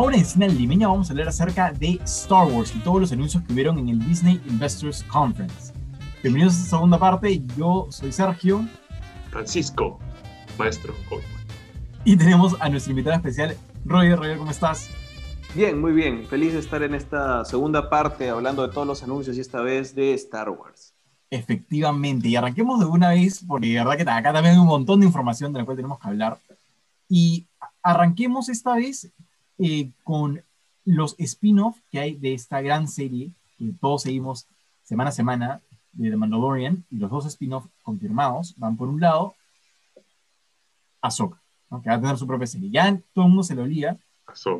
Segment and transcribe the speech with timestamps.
[0.00, 3.42] Ahora en Cine Limeña vamos a hablar acerca de Star Wars y todos los anuncios
[3.42, 5.74] que hubieron en el Disney Investors Conference.
[6.22, 8.66] Bienvenidos a esta segunda parte, yo soy Sergio.
[9.28, 9.98] Francisco,
[10.56, 10.94] maestro.
[12.06, 13.54] Y tenemos a nuestro invitado especial,
[13.84, 14.16] Roger.
[14.16, 14.88] Roger, ¿cómo estás?
[15.54, 16.26] Bien, muy bien.
[16.26, 19.94] Feliz de estar en esta segunda parte hablando de todos los anuncios y esta vez
[19.94, 20.94] de Star Wars.
[21.28, 25.00] Efectivamente, y arranquemos de una vez, porque de verdad que acá también hay un montón
[25.00, 26.38] de información de la cual tenemos que hablar.
[27.06, 27.46] Y
[27.82, 29.12] arranquemos esta vez
[29.62, 30.42] eh, con
[30.84, 34.46] los spin-off que hay de esta gran serie que todos seguimos
[34.82, 35.60] semana a semana
[35.92, 39.34] de The Mandalorian y los dos spin-off confirmados van por un lado
[41.02, 41.82] Ahsoka, ¿no?
[41.82, 42.70] que va a tener su propia serie.
[42.70, 43.98] Ya todo el mundo se lo olía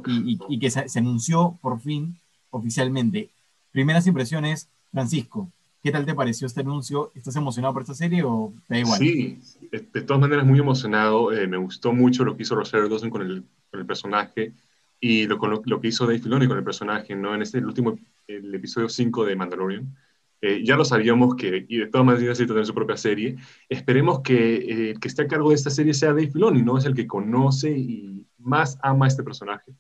[0.07, 2.19] y, y, que se, anunció por fin
[2.51, 3.31] oficialmente.
[3.73, 5.51] Primeras impresiones, Francisco,
[5.83, 7.11] ¿qué tal te pareció este anuncio?
[7.15, 8.99] ¿Estás emocionado por esta serie o te da igual?
[8.99, 9.39] Sí,
[9.71, 11.33] de todas maneras muy emocionado.
[11.33, 14.53] Eh, me gustó mucho lo que hizo Rosario Dawson con el, con el personaje
[15.01, 17.35] y lo, lo, que hizo Dave Filoni con el personaje, ¿no?
[17.35, 19.97] En este el último, el episodio 5 de Mandalorian.
[20.43, 23.37] Eh, ya lo sabíamos que, y de todas maneras necesita tener su propia serie.
[23.69, 26.79] Esperemos que eh, el que esté a cargo de esta serie sea Dave Filoni, ¿no?
[26.79, 29.73] Es el que conoce y más ama a este personaje.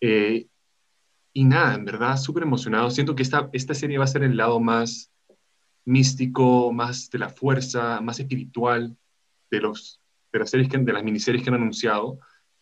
[0.00, 0.46] Eh,
[1.32, 2.90] y nada, en verdad, súper emocionado.
[2.90, 5.12] Siento que esta, esta serie va a ser el lado más
[5.84, 8.96] místico, más de la fuerza, más espiritual
[9.50, 10.00] de, los,
[10.32, 12.18] de las series que, de las miniseries que han anunciado.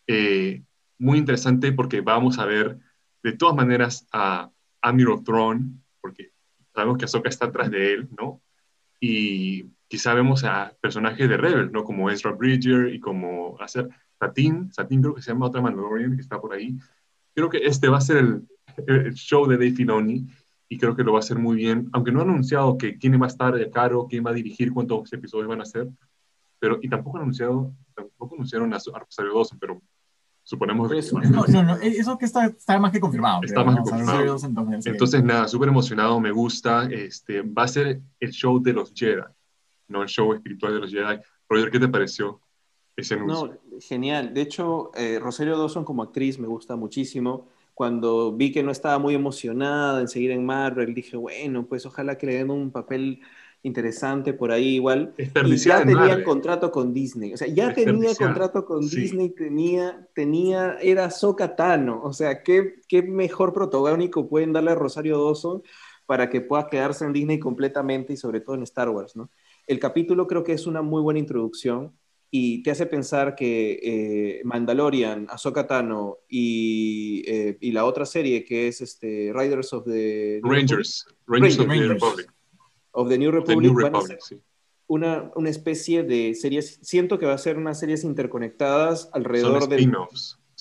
[0.07, 0.63] Eh,
[0.99, 2.79] muy interesante porque vamos a ver
[3.23, 4.51] de todas maneras a
[4.83, 6.33] Admiral Throne, porque
[6.75, 8.41] sabemos que Ahsoka está atrás de él, ¿no?
[9.01, 11.85] Y quizá vemos a personajes de Rebel, ¿no?
[11.85, 16.23] Como Ezra Bridger y como hacer Satin, Satin creo que se llama otra Mandalorian que
[16.23, 16.77] está por ahí.
[17.35, 18.49] Creo que este va a ser el,
[18.87, 20.27] el show de Dave Filoni
[20.69, 23.21] y creo que lo va a hacer muy bien, aunque no ha anunciado que quién
[23.21, 25.89] va a estar de caro, quién va a dirigir, cuántos episodios van a hacer,
[26.59, 29.81] pero y tampoco, anunciado, tampoco anunciaron a, a Rosario Dawson, pero
[30.49, 31.29] Suponemos que...
[31.29, 33.43] No, no, no, eso que está, está más que confirmado.
[33.43, 34.39] Está más que confirmado.
[34.83, 36.89] Entonces, nada, súper emocionado, me gusta.
[36.91, 39.21] Este, va a ser el show de los Jedi,
[39.89, 41.21] no el show espiritual de los Jedi.
[41.51, 42.41] Roger, ¿qué te pareció
[42.97, 43.47] ese anuncio?
[43.47, 44.33] No, genial.
[44.33, 47.49] De hecho, eh, Rosario Dawson como actriz me gusta muchísimo.
[47.75, 52.17] Cuando vi que no estaba muy emocionada en seguir en Marvel, dije, bueno, pues ojalá
[52.17, 53.21] que le den un papel
[53.63, 55.15] interesante por ahí igual.
[55.19, 60.77] Y ya tenía contrato con Disney, o sea, ya tenía contrato con Disney, tenía, tenía,
[60.81, 65.63] era Sokatano, o sea, ¿qué, ¿qué mejor protagónico pueden darle a Rosario Dawson
[66.07, 69.31] para que pueda quedarse en Disney completamente y sobre todo en Star Wars, ¿no?
[69.67, 71.93] El capítulo creo que es una muy buena introducción
[72.31, 78.45] y te hace pensar que eh, Mandalorian, Ahsoka Tano y, eh, y, la otra serie
[78.45, 80.41] que es este, Riders of the...
[80.43, 82.31] Rangers, Rangers, of the Republic
[82.93, 83.73] of the New Republic,
[84.87, 89.91] una, una, especie de series, siento que va a ser unas series interconectadas alrededor de...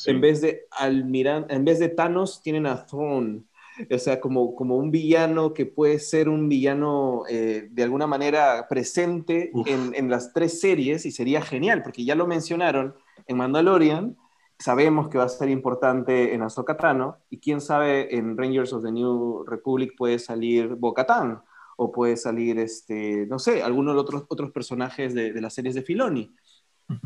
[0.05, 3.47] En vez de Almiran, en vez de Thanos tienen a Thrawn,
[3.89, 8.67] o sea, como, como un villano que puede ser un villano eh, de alguna manera
[8.69, 12.95] presente en, en, las tres series y sería genial, porque ya lo mencionaron
[13.25, 14.17] en Mandalorian,
[14.59, 18.83] sabemos que va a ser importante en Ahsoka Tano, y quién sabe en Rangers of
[18.83, 21.41] the New Republic puede salir Bo-Katan
[21.77, 25.53] o puede salir, este, no sé, alguno de los otros, otros personajes de, de las
[25.53, 26.35] series de Filoni.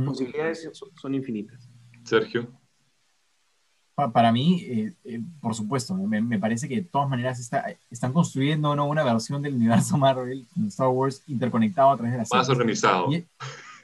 [0.06, 1.70] Posibilidades son, infinitas.
[2.04, 2.48] Sergio.
[3.96, 8.14] Para mí, eh, eh, por supuesto, me, me, parece que de todas maneras está, están
[8.14, 8.88] construyendo ¿no?
[8.88, 13.10] una versión del universo Marvel Star Wars interconectado a través de la Más organizado.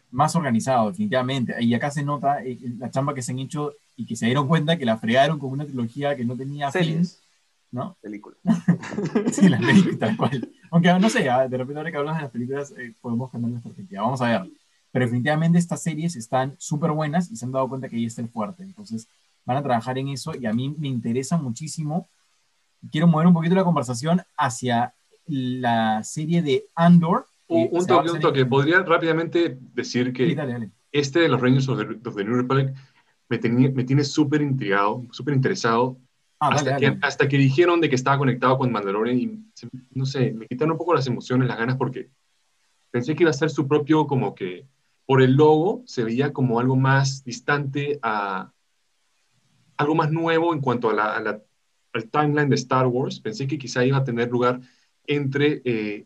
[0.09, 1.53] más organizado, definitivamente.
[1.59, 4.47] Y acá se nota eh, la chamba que se han hecho y que se dieron
[4.47, 7.03] cuenta que la fregaron con una trilogía que no tenía fin
[7.72, 7.97] ¿no?
[8.01, 8.38] Película.
[9.31, 10.50] sí, las películas, tal cual.
[10.72, 13.51] Aunque no sé, ah, de repente ahora que hablas de las películas eh, podemos cambiar
[13.51, 14.03] nuestra perspectiva.
[14.03, 14.51] Vamos a ver.
[14.91, 18.22] Pero definitivamente estas series están súper buenas y se han dado cuenta que ahí está
[18.22, 18.63] el fuerte.
[18.63, 19.07] Entonces
[19.45, 22.07] van a trabajar en eso y a mí me interesa muchísimo.
[22.91, 24.94] Quiero mover un poquito la conversación hacia
[25.25, 27.25] la serie de Andor.
[27.47, 28.45] Un, un toque, un toque.
[28.45, 32.74] Podría rápidamente decir que este de los Rangers of the, New Republic
[33.30, 35.97] me, me tiene súper intrigado, súper interesado
[36.39, 39.39] Ah, hasta, Que, hasta, Que, dijeron de que estaba conectado con Mandalorian y,
[39.92, 42.10] no sé, me quitaron un poco las emociones, las ganas, porque
[42.92, 44.68] pensé que iba a ser su propio, como que,
[45.06, 48.51] por el logo, se veía como algo más distante a
[49.78, 51.42] algo más nuevo en cuanto a la,
[51.94, 53.19] al timeline de Star Wars.
[53.19, 54.60] Pensé que quizá iba a tener lugar
[55.06, 56.06] entre, eh,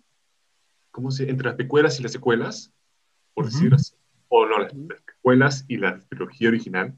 [0.91, 2.71] ¿cómo se, entre las precuelas y las secuelas,
[3.33, 3.95] por decir así.
[4.27, 6.95] O no, las, las precuelas y la trilogía original.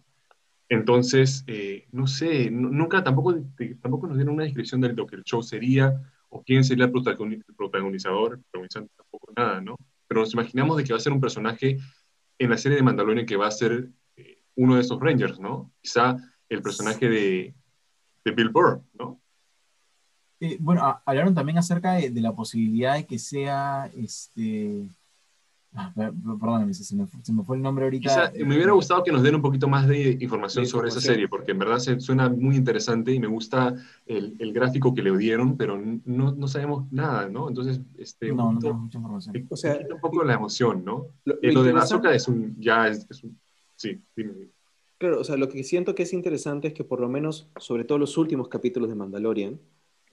[0.73, 3.35] Entonces, eh, no sé, nunca tampoco,
[3.79, 6.91] tampoco nos dieron una descripción de lo que el show sería o quién sería el,
[6.91, 9.77] protagonizador, tampoco nada, ¿no?
[10.07, 11.77] Pero nos imaginamos de que va a ser un personaje
[12.39, 15.71] en la serie de Mandalorian que va a ser eh, uno de esos Rangers, ¿no?
[15.79, 16.17] Quizá
[16.49, 17.53] el personaje de,
[18.25, 19.21] de Bill Burr, ¿no?
[20.39, 24.89] Eh, bueno, hablaron también acerca de, la posibilidad de que sea este,
[25.95, 28.31] perdóname, se me, se me, fue el nombre ahorita.
[28.45, 31.51] me hubiera gustado que nos den un poquito más de información, sobre esa serie, porque
[31.51, 33.75] en verdad se, suena muy interesante y me gusta
[34.05, 37.49] el, el gráfico que le dieron, pero no, no, sabemos nada, ¿no?
[37.49, 39.47] Entonces, este, no, no tenemos mucha información.
[39.49, 41.07] O sea, un poco la emoción, ¿no?
[41.25, 43.39] Lo, eh, lo, de Bazooka es un, ya es, un,
[43.75, 44.49] sí, dime.
[44.99, 47.83] Claro, o sea, lo que siento que es interesante es que por lo menos, sobre
[47.83, 49.59] todo los últimos capítulos de Mandalorian,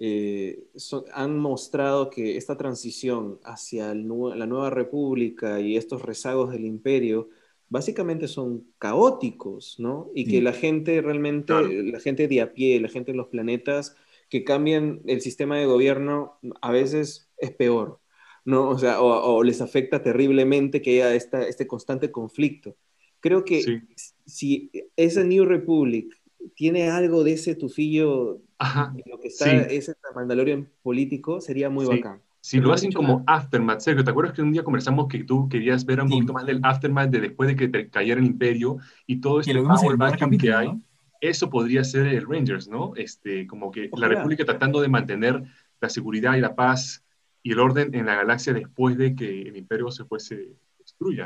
[0.03, 0.65] eh,
[1.13, 7.29] han mostrado que esta transición hacia la nueva república y estos rezagos del imperio
[7.69, 10.11] básicamente son caóticos, ¿no?
[10.15, 11.53] Y que la gente realmente,
[11.85, 13.95] la gente de a pie, la gente en los planetas,
[14.31, 18.01] que cambian el sistema de gobierno, a veces es peor,
[18.47, 18.71] ¿no?
[18.71, 22.75] O sea, o, les afecta terriblemente que haya esta, este constante conflicto.
[23.21, 23.83] Creo que
[24.25, 26.20] si esa New Republic
[26.55, 32.21] tiene algo de ese tufillo Ajá, lo que está ese Mandalorian político, sería muy bacán.
[32.43, 35.85] Si lo hacen como aftermath, Sergio, ¿te acuerdas que un día conversamos que tú querías
[35.85, 39.21] ver un poquito más del aftermath de después de que te cayera el imperio y
[39.21, 40.73] todo este power backing que hay?
[41.21, 42.93] Eso podría ser el Rangers, ¿no?
[42.97, 45.43] Este, como que la República tratando de mantener
[45.81, 47.05] la seguridad y la paz
[47.43, 50.55] y el orden en la galaxia después de que el imperio se fuese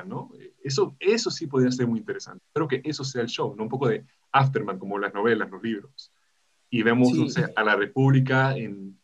[0.07, 0.31] ¿no?
[0.63, 2.45] Eso, eso sí podría ser muy interesante.
[2.47, 3.65] Espero que eso sea el show, ¿no?
[3.65, 6.13] Un poco de aftermath, como las novelas, los libros
[6.75, 7.13] y vemos
[7.55, 8.99] a la República en,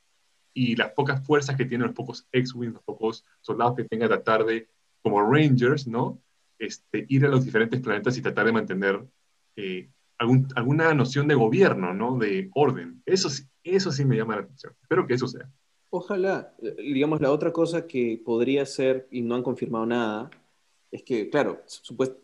[0.52, 4.44] y las pocas fuerzas que tienen los pocos X-Wing, los pocos soldados que tengan tratar
[4.44, 4.68] de,
[5.02, 6.20] como Rangers, ¿no?
[6.58, 9.06] Este, ir a los diferentes planetas y tratar de mantener
[9.54, 9.88] eh,
[10.18, 12.18] algún, alguna noción de gobierno, ¿no?
[12.18, 13.04] De orden.
[13.06, 13.28] Eso,
[13.62, 14.74] eso sí me llama la atención.
[14.82, 15.48] Espero que eso sea.
[15.90, 20.28] Ojalá, eh, digamos, la otra cosa que podría ser, y no han confirmado nada,
[20.90, 21.62] es que, claro,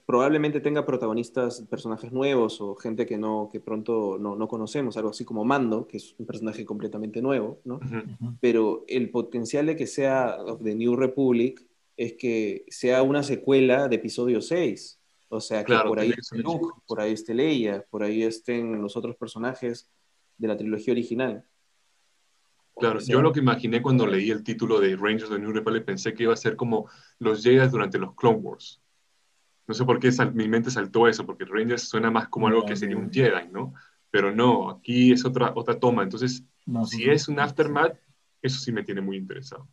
[0.06, 5.10] probablemente tenga protagonistas, personajes nuevos o gente que, no, que pronto no, no, conocemos, algo
[5.10, 7.78] así como Mando, que es un personaje completamente nuevo, ¿no?
[8.40, 11.64] Pero el potencial de que sea The New Republic
[11.96, 15.00] es que sea una secuela de episodio 6.
[15.28, 18.96] O sea, que por ahí esté Luke, por ahí esté Leia, por ahí estén los
[18.96, 19.88] otros personajes
[20.38, 21.44] de la trilogía original.
[22.78, 25.84] Claro, yo lo que imaginé cuando leí el título de Rangers of the New Republic
[25.84, 26.88] pensé que iba a ser como
[27.18, 28.82] los Jedi durante los Clone Wars.
[29.66, 32.76] No sé por qué mi mente saltó eso, porque Rangers suena más como algo que
[32.76, 33.72] sería un Jedi, ¿no?
[34.10, 36.02] Pero no, aquí es otra, otra toma.
[36.02, 36.44] Entonces,
[36.86, 37.98] si es un Aftermath,
[38.42, 39.66] eso sí me tiene muy interesado.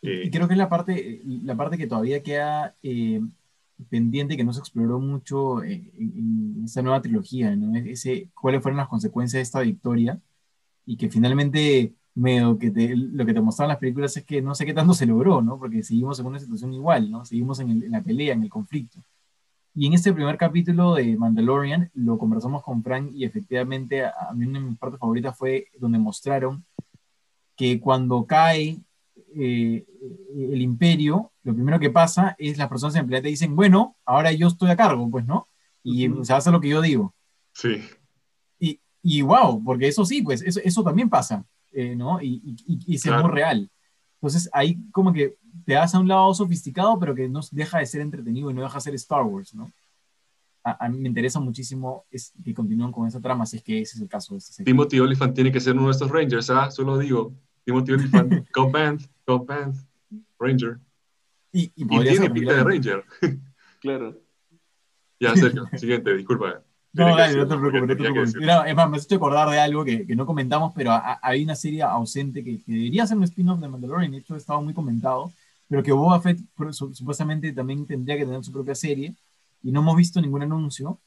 [0.00, 3.20] y eh, creo que es la parte, la parte que todavía queda eh,
[3.90, 7.76] pendiente, que no se exploró mucho en, en esta nueva trilogía, ¿no?
[7.76, 10.20] Ese, ¿Cuáles fueron las consecuencias de esta victoria?
[10.86, 14.66] Y que finalmente medio que lo que te mostraban las películas es que no sé
[14.66, 15.58] qué tanto se logró, ¿no?
[15.58, 17.24] Porque seguimos en una situación igual, ¿no?
[17.24, 18.98] Seguimos en, la pelea, en el conflicto.
[19.74, 24.46] Y en este primer capítulo de Mandalorian lo conversamos con Frank y efectivamente a, mí
[24.46, 26.64] una de mis partes favoritas fue donde mostraron
[27.56, 28.78] que cuando cae
[29.36, 29.86] eh,
[30.36, 34.32] el imperio, lo primero que pasa es las personas en el planeta dicen, bueno, ahora
[34.32, 35.48] yo estoy a cargo, pues, ¿no?
[35.84, 37.14] Y se hace lo que yo digo.
[37.52, 37.80] Sí.
[38.58, 41.44] Y, y wow, porque eso sí, pues eso, eso también pasa.
[41.72, 42.20] Eh, ¿no?
[42.20, 43.70] Y, y, es muy real.
[44.14, 47.86] Entonces ahí como que te das a un lado sofisticado, pero que no deja de
[47.86, 49.70] ser entretenido y no deja de ser Star Wars, ¿no?
[50.64, 53.96] A, mí me interesa muchísimo es que continúen con esa trama, si es que ese
[53.96, 56.70] es el caso de este Timothy Oliphant tiene que ser uno de estos Rangers, ¿ah?
[56.70, 57.32] Solo digo,
[57.64, 59.76] Timothy Oliphant, Go Band, Go Band,
[60.38, 60.78] Ranger.
[61.52, 63.04] Y, y, tiene pinta de Ranger.
[63.80, 64.20] claro.
[65.20, 66.62] Ya, Sergio, siguiente, disculpa.
[66.98, 68.34] No, dale, no te preocupes.
[68.34, 71.54] es más, me has hecho acordar de algo que, que no comentamos, pero hay una
[71.54, 75.32] serie ausente que, debería ser un spin-off de Mandalorian, de hecho estaba muy comentado,
[75.68, 76.40] pero que Boba Fett
[76.72, 79.14] supuestamente también tendría que tener su propia serie,
[79.62, 80.98] y no hemos visto ningún anuncio,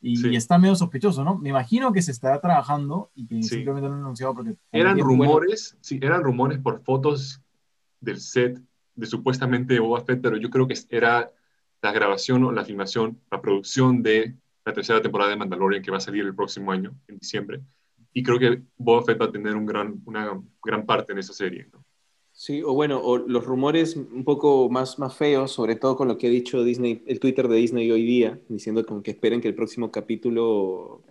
[0.00, 1.38] y, está medio sospechoso, ¿no?
[1.38, 4.54] Me imagino que se estará trabajando y que simplemente no han anunciado porque...
[4.70, 7.40] Eran rumores, sí, eran rumores por fotos
[8.00, 8.60] del set
[8.94, 11.30] de supuestamente Boba Fett, pero yo creo que era
[11.80, 14.34] la grabación o la filmación, la producción de
[14.64, 17.60] la tercera temporada de Mandalorian que va a salir el próximo año, en diciembre.
[18.12, 21.32] Y creo que Boba Fett va a tener un gran, una gran parte en esa
[21.32, 21.66] serie.
[22.32, 26.18] Sí, o bueno, o los rumores un poco más, más feos, sobre todo con lo
[26.18, 29.48] que ha dicho Disney, el Twitter de Disney hoy día, diciendo como que esperen que
[29.48, 31.02] el próximo capítulo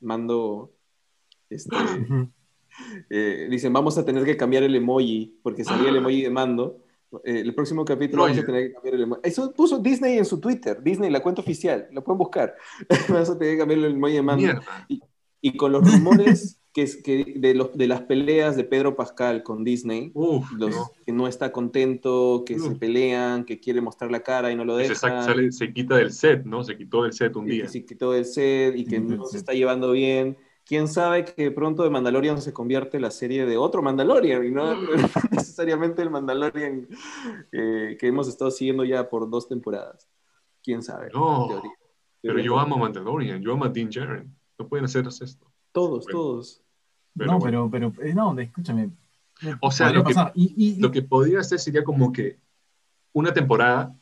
[0.00, 0.72] mando,
[1.50, 1.76] este,
[3.10, 6.84] eh, dicen, vamos a tener que cambiar el emoji, porque salía el emoji de mando,
[7.24, 9.08] eh, el próximo capítulo vamos a tener que cambiar el.
[9.22, 12.54] Eso puso Disney en su Twitter, Disney, la cuenta oficial, lo pueden buscar.
[13.08, 14.60] vamos a tener que cambiar el emoji de mando.
[14.88, 15.00] Y,
[15.40, 19.64] y, con los rumores que, que de, los, de las peleas de Pedro Pascal con
[19.64, 20.12] Disney,
[21.04, 24.76] que no está contento, que se pelean, que quiere mostrar la cara y no lo
[24.76, 24.94] deja.
[24.94, 26.64] Se, se, quita del set, ¿no?
[26.64, 27.68] Se quitó del set un día.
[27.68, 30.36] se quitó del set y que no se está llevando bien
[30.66, 34.50] quién sabe que pronto de Mandalorian se convierte en la serie de otro Mandalorian y
[34.50, 34.74] no
[35.30, 36.88] necesariamente el Mandalorian
[37.52, 40.08] eh, que hemos estado siguiendo ya por dos temporadas.
[40.62, 41.08] Quién sabe.
[41.14, 41.62] No,
[42.20, 44.36] pero yo amo Mandalorian, yo amo a Dean Jaren.
[44.58, 45.46] No pueden hacer esto.
[45.70, 46.62] Todos, todos.
[47.14, 48.90] no, pero, pero, eh, no, escúchame.
[49.60, 50.14] O sea, lo que,
[50.78, 52.38] lo que podría hacer sería como que
[53.12, 53.94] una temporada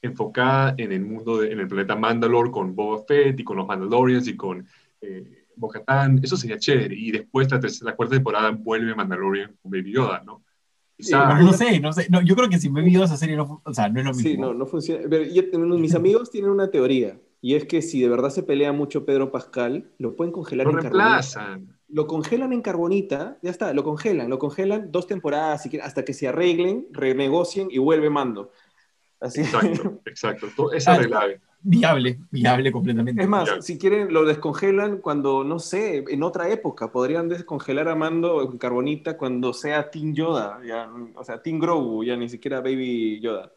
[0.00, 4.26] enfocada en el mundo, en el planeta Mandalore con Boba Fett y con los Mandalorians
[4.28, 4.66] y con
[5.00, 6.94] eh, Bo-Katan, eso sería chévere.
[6.94, 10.42] Y después la, tercera, la cuarta temporada vuelve Mandalorian con Baby Yoda, ¿no?
[10.98, 12.08] no sé, no sé.
[12.10, 14.12] No, yo creo que si Baby Yoda esa serie no, o sea, no es lo
[14.12, 14.30] mismo.
[14.30, 15.06] Sí, no, no funciona.
[15.06, 17.18] mis amigos tienen una teoría.
[17.40, 20.72] Y es que si de verdad se pelea mucho Pedro Pascal, lo pueden congelar lo
[20.72, 21.78] en reemplazan.
[21.86, 26.28] Lo congelan en carbonita, ya está, lo congelan, lo congelan dos temporadas hasta que se
[26.28, 28.50] arreglen, renegocien y vuelve mando.
[29.20, 29.40] Así.
[29.40, 30.72] Exacto, exacto.
[30.72, 33.20] Es la Viable, viable completamente.
[33.20, 36.92] Es más, si quieren, lo descongelan cuando, no sé, en otra época.
[36.92, 42.04] Podrían descongelar a Mando en carbonita cuando sea Team Yoda, ya, o sea, Team Grogu,
[42.04, 43.52] ya ni siquiera Baby Yoda.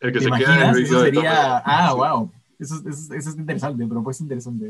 [0.00, 1.58] El que se queda en el eso sería...
[1.58, 2.30] Ah, wow.
[2.58, 4.66] Eso, eso, eso, es interesante, pero pues interesante.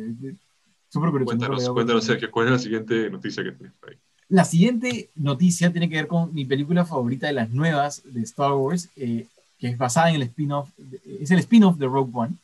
[0.88, 1.26] Súper curioso.
[1.26, 3.96] Cuéntanos, cuéntanos, ¿cuál es la siguiente noticia que tienes ahí?
[4.28, 8.52] La siguiente noticia tiene que ver con mi película favorita de las nuevas de Star
[8.54, 9.26] Wars, eh,
[9.58, 10.70] que es basada en el spin-off,
[11.04, 12.36] es el spin-off de Rogue One,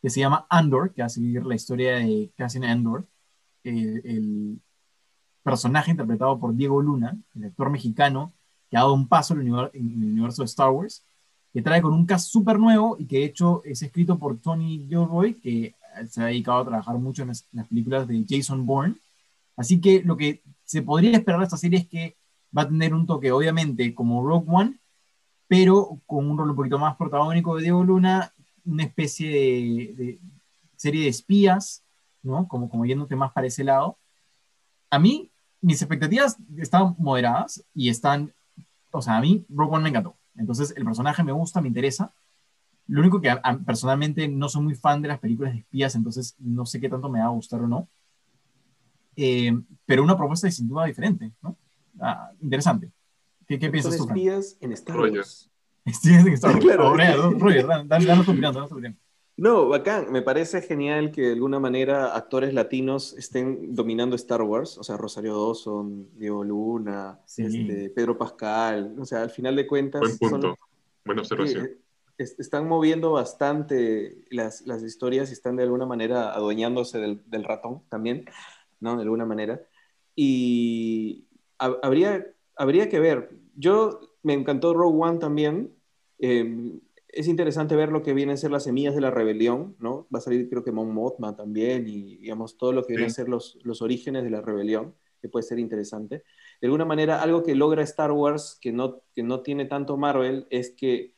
[0.00, 3.04] que se llama Andor, que va a seguir la historia de Cassian Andor,
[3.64, 4.60] eh, el
[5.42, 8.32] personaje interpretado por Diego Luna, el actor mexicano,
[8.70, 11.02] que ha dado un paso en el, universo de Star Wars,
[11.52, 14.86] que trae con un cast súper nuevo y que de hecho es escrito por Tony
[14.88, 15.74] Gilroy, que
[16.08, 18.96] se ha dedicado a trabajar mucho en las, en las películas de Jason Bourne.
[19.56, 22.16] Así que lo que se podría esperar de esta serie es que
[22.56, 24.74] va a tener un toque, obviamente, como Rogue One,
[25.48, 28.32] pero con un rol un poquito más protagónico de Diego Luna,
[28.66, 30.18] una especie de,
[30.76, 31.82] serie de espías,
[32.22, 32.46] ¿no?
[32.46, 33.96] Como, como yéndote más para ese lado.
[34.90, 38.32] A mí, mis expectativas están moderadas y están,
[38.90, 40.14] o sea, a mí Rogue One me encantó.
[40.36, 42.12] Entonces, el personaje me gusta, me interesa.
[42.86, 43.34] Lo único que
[43.66, 47.08] personalmente no soy muy fan de las películas de espías, entonces no sé qué tanto
[47.08, 47.88] me va a gustar o no.
[49.16, 49.52] Eh,
[49.84, 51.56] pero una propuesta distintiva diferente, ¿no?
[52.00, 52.92] Ah, interesante.
[53.48, 54.04] ¿Qué, qué piensas tú?
[54.04, 55.50] espías en Star Wars.
[55.84, 56.64] Espías en Star Wars.
[56.64, 57.30] claro.
[57.38, 58.98] Roger, danos tu opinión, danos tu opinión.
[59.38, 60.10] No, bacán.
[60.10, 64.76] Me parece genial que de alguna manera actores latinos estén dominando Star Wars.
[64.78, 68.96] O sea, Rosario Dawson, Diego Luna, este, Pedro Pascal.
[68.98, 70.18] O sea, al final de cuentas.
[70.18, 70.58] Buen punto.
[71.04, 71.70] Buena observación.
[72.18, 77.82] están moviendo bastante las, las, historias y están de alguna manera adueñándose del, del ratón
[77.88, 78.24] también.
[78.80, 78.96] ¿no?
[78.96, 79.62] De alguna manera.
[80.16, 81.28] Y
[81.58, 82.26] habría,
[82.58, 83.30] habría que ver.
[83.54, 85.74] Yo me encantó Rogue One también.
[86.18, 90.06] Em, es interesante ver lo que vienen a ser las semillas de la rebelión, ¿no?
[90.14, 93.14] Va a salir creo que Mon Mothma también y digamos todo lo que vienen a
[93.14, 96.24] ser los, los orígenes de la rebelión, que puede ser interesante.
[96.60, 100.46] De alguna manera, algo que logra Star Wars, que no, que no tiene tanto Marvel,
[100.50, 101.14] es que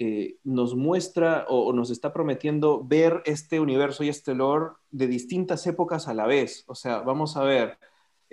[0.00, 5.66] eh, nos muestra o, nos está prometiendo ver este universo y este lore de distintas
[5.66, 6.64] épocas a la vez.
[6.66, 7.78] O sea, vamos a ver,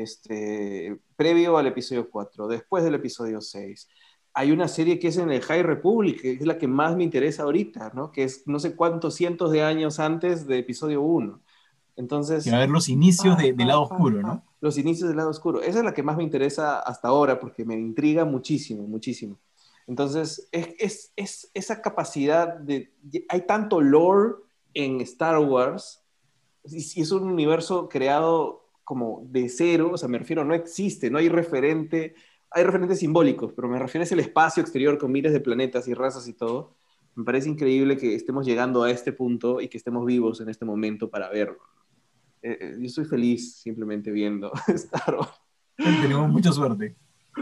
[0.02, 3.88] este, previo al episodio 4, después del episodio 6.
[4.34, 7.04] Hay una serie que es en el High Republic, que es la que más me
[7.04, 8.12] interesa ahorita, ¿no?
[8.12, 11.42] Que es no sé cuántos cientos de años antes de episodio 1.
[11.98, 12.48] Entonces...
[12.52, 14.44] a ver los inicios del lado oscuro, ¿no?
[14.62, 15.62] Los inicios del lado oscuro.
[15.62, 19.40] Esa es la que más me interesa hasta ahora porque me intriga muchísimo, muchísimo.
[19.88, 21.12] Entonces, es,
[21.54, 22.94] esa capacidad de...
[23.30, 24.36] Hay tanto lore
[24.74, 26.02] en Star Wars,
[26.64, 28.61] y, es un universo creado
[28.92, 32.14] como de cero, o sea, me refiero, no existe, no hay referente,
[32.50, 35.94] hay referentes simbólicos, pero me refiero a el espacio exterior con miles de planetas y
[35.94, 36.76] razas y todo.
[37.16, 40.66] Me parece increíble que estemos llegando a este punto y que estemos vivos en este
[40.66, 41.60] momento para verlo.
[42.42, 45.42] Eh, eh, yo estoy feliz simplemente viendo Star Wars.
[45.78, 46.98] Tenemos mucha suerte.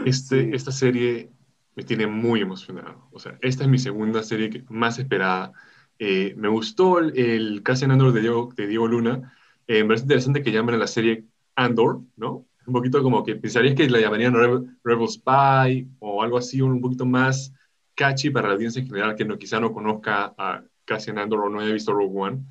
[0.06, 1.32] Este, Esta serie
[1.74, 3.08] me tiene muy emocionado.
[3.10, 5.52] O sea, esta es mi segunda serie más esperada.
[5.98, 9.32] Eh, me gustó el, el Cassian Andor de Diego, de Diego Luna.
[9.70, 11.26] Eh, me parece interesante que llamen a la serie
[11.60, 12.46] Andor, ¿no?
[12.66, 17.04] Un poquito como que pensarías que la llamarían Rebel, Spy o algo así, un, poquito
[17.04, 17.52] más
[17.94, 21.48] catchy para la audiencia en general que no, quizá no conozca a Cassian Andor o
[21.50, 22.44] no haya visto Rogue One.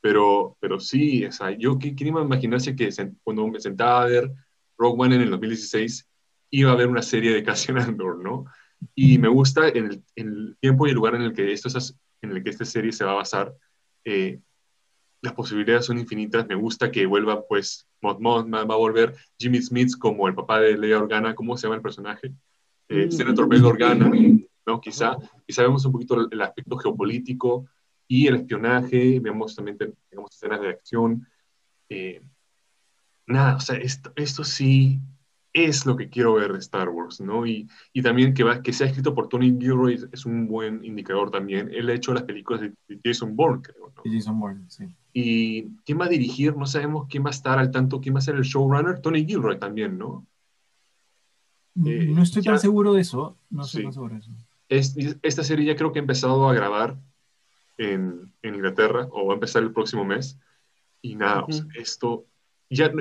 [0.00, 2.90] Pero, pero sí, o sea, yo quería imaginarse que
[3.22, 4.30] cuando me sentaba a ver
[4.76, 6.08] Rogue One en el 2016,
[6.50, 8.44] iba a haber una serie de Cassian Andor, ¿no?
[8.94, 11.68] Y me gusta en el, tiempo y el lugar en el que esto
[12.20, 13.54] en el que esta serie se va a basar.
[14.04, 14.40] Eh,
[15.24, 16.46] las posibilidades son infinitas.
[16.46, 20.60] Me gusta que vuelva, pues, Mod Mod, va a volver Jimmy Smith como el papá
[20.60, 21.34] de Leia Organa.
[21.34, 22.32] ¿Cómo se llama el personaje?
[22.88, 23.10] Eh, mm.
[23.10, 24.12] Senator Bail Organa,
[24.66, 24.80] ¿no?
[24.80, 25.16] Quizá,
[25.46, 27.66] quizá vemos un poquito el, aspecto geopolítico
[28.06, 29.18] y el espionaje.
[29.18, 31.26] Vemos también, tenemos escenas de acción.
[31.88, 32.22] Eh,
[33.26, 35.00] nada, o sea, esto, esto sí
[35.54, 37.46] es lo que quiero ver de Star Wars, ¿no?
[37.46, 41.30] Y, y también que, va, que sea escrito por Tony Gilroy es un buen indicador
[41.30, 41.70] también.
[41.72, 44.02] Él ha hecho las películas de, Jason Bourne, creo, ¿no?
[44.04, 44.84] Jason Bourne, sí.
[45.14, 48.18] Y quién va a dirigir, no sabemos quién va a estar al tanto, quién va
[48.18, 50.26] a ser el showrunner, Tony Gilroy también, ¿no?
[51.74, 54.30] Mm, eh, no estoy tan seguro de eso, no estoy tan seguro de eso.
[54.68, 56.98] Es, esta serie ya creo que ha empezado a grabar
[57.78, 60.38] en, en Inglaterra, o va a empezar el próximo mes,
[61.00, 62.26] y nada, esto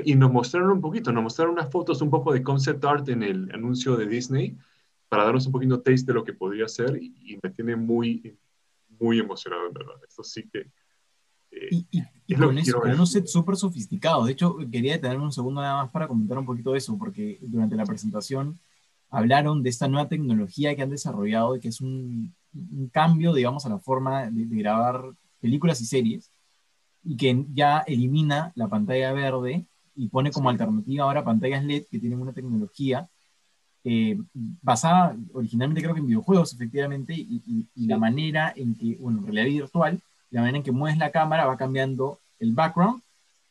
[0.05, 3.24] y nos mostraron un poquito, nos mostraron unas fotos, un poco de concept art en
[3.24, 4.58] el anuncio de Disney
[5.10, 8.38] para darnos un poquito taste de lo que podría ser y, me tiene muy,
[9.00, 9.96] muy emocionado, en verdad.
[10.08, 10.70] Esto sí que...
[11.55, 11.83] Eh,
[12.25, 14.25] y, con eso, con unos sets súper sofisticados.
[14.25, 17.38] De hecho, quería detenerme un segundo nada más para comentar un poquito de eso, porque
[17.41, 18.60] durante la presentación
[19.10, 23.69] hablaron de esta nueva tecnología que han desarrollado, que es un, un cambio, digamos, a
[23.69, 25.03] la forma de, de grabar
[25.39, 26.31] películas y series
[27.03, 32.00] y que ya elimina la pantalla verde y pone como alternativa ahora pantallas LED que
[32.00, 33.10] tienen una tecnología
[33.83, 39.25] eh, basada originalmente creo que en videojuegos efectivamente y, la manera en que, bueno, en
[39.25, 40.01] realidad virtual,
[40.34, 43.02] la manera en que mueves la cámara va cambiando el background,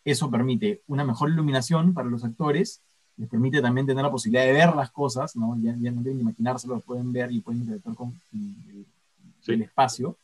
[0.04, 2.82] eso permite una mejor iluminación para los actores,
[3.16, 5.56] les permite también tener la posibilidad de ver las cosas, ¿no?
[5.62, 8.20] Ya, ya no deben imaginárselo, lo pueden ver y pueden interactuar con
[9.46, 10.16] el espacio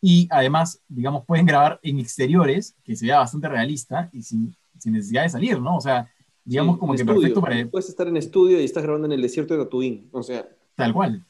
[0.00, 4.92] y además, digamos, pueden grabar en exteriores, que se vea bastante realista y sin, sin
[4.94, 5.76] necesidad de salir, ¿no?
[5.76, 6.10] O sea,
[6.44, 7.66] digamos como que perfecto para...
[7.66, 10.48] Puedes estar en estudio y estás grabando en el desierto de Tatooine, o sea...
[10.74, 11.22] Tal cual.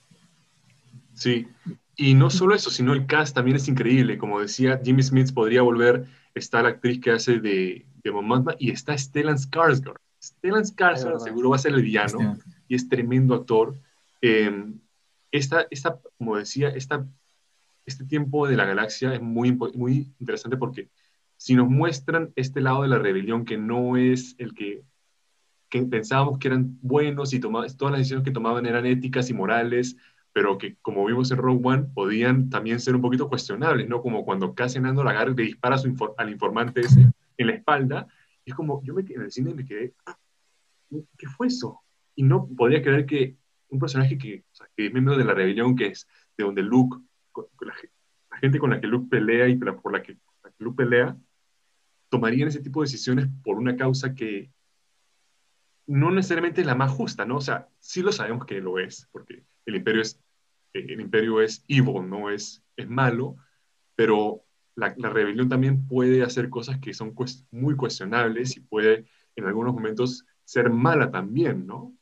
[1.14, 1.48] Sí,
[2.00, 4.16] y no solo eso, sino el cast también es increíble.
[4.16, 8.70] Como decía, Jimmy Smith podría volver, está la actriz que hace de, de Mamma y
[8.70, 9.98] está Stellan Skarsgård.
[10.22, 13.74] Stellan Skarsgård seguro va a ser el villano y es tremendo actor.
[14.22, 14.72] Eh,
[15.30, 17.06] esta, esta, como decía, esta
[17.84, 20.88] este tiempo de la galaxia es muy, muy interesante porque
[21.36, 24.84] si nos muestran este lado de la rebelión que no es el que,
[25.68, 29.96] que pensábamos que eran buenos y todas las decisiones que tomaban eran éticas y morales,
[30.32, 34.00] pero que como vimos en Rogue One podían también ser un poquito cuestionables, ¿no?
[34.00, 35.76] Como cuando Cassian Andor agarra y le dispara
[36.16, 38.06] al informante ese en la espalda,
[38.44, 39.94] y es como, yo me, en el cine me quedé,
[41.16, 41.80] ¿qué fue eso?
[42.14, 43.36] Y no podía creer que
[43.70, 46.62] un personaje que, o sea, que es miembro de la rebelión, que es de donde
[46.62, 46.98] Luke
[47.60, 47.74] la,
[48.30, 50.18] la, gente con la que Luke pelea y por la que,
[50.58, 51.16] Luke pelea,
[52.08, 54.50] tomarían ese tipo de decisiones por una causa que
[55.86, 57.36] no necesariamente es la más justa, ¿no?
[57.36, 60.20] O sea, sí lo sabemos que lo es, porque el imperio es,
[60.74, 63.36] eh, el imperio es evil, no es, es malo,
[63.94, 64.44] pero
[64.74, 67.14] la, la rebelión también puede hacer cosas que son
[67.50, 71.94] muy cuestionables y puede en algunos momentos ser mala también, ¿no?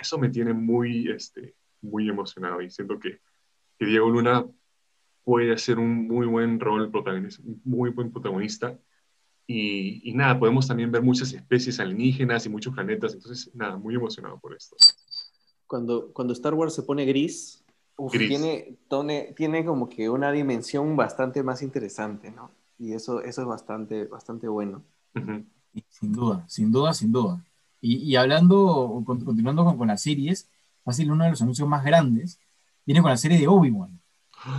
[0.00, 3.20] Eso me tiene muy, este, muy emocionado y siento que
[3.78, 4.44] que Diego Luna
[5.24, 8.78] puede hacer un muy buen rol protagonista, muy buen protagonista.
[9.50, 13.14] Y, nada, podemos también ver muchas especies alienígenas y muchos planetas.
[13.14, 14.76] Entonces, nada, muy emocionado por esto.
[15.68, 17.64] Cuando, cuando Star Wars se pone gris,
[18.10, 18.78] Tiene,
[19.34, 22.52] tiene como que una dimensión bastante más interesante, ¿no?
[22.78, 24.84] Y eso, eso es bastante, bastante bueno.
[25.88, 27.44] Sin duda, sin duda, sin duda.
[27.80, 30.48] Y, y hablando, continuando con, con las series,
[30.84, 32.38] fácil uno de los anuncios más grandes
[32.86, 34.00] viene con la serie de Obi-Wan.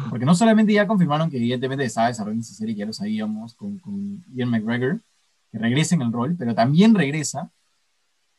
[0.10, 3.54] Porque no solamente ya confirmaron que evidentemente estaba desarrollando esa serie, que ya lo sabíamos,
[3.54, 5.00] con, con Ian McGregor,
[5.50, 7.50] que regresa en el rol, pero también regresa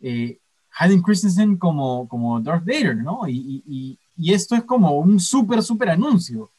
[0.00, 0.40] eh,
[0.78, 3.26] Hayden Christensen como, como Darth Vader, ¿no?
[3.28, 6.50] Y, y, y esto es como un súper, súper anuncio.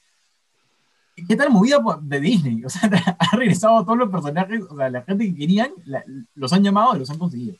[1.27, 2.63] ¿Qué tal movida de Disney?
[2.65, 5.71] O sea, ha regresado todos los personajes, o sea, la gente que querían,
[6.35, 7.55] los han llamado y los han conseguido.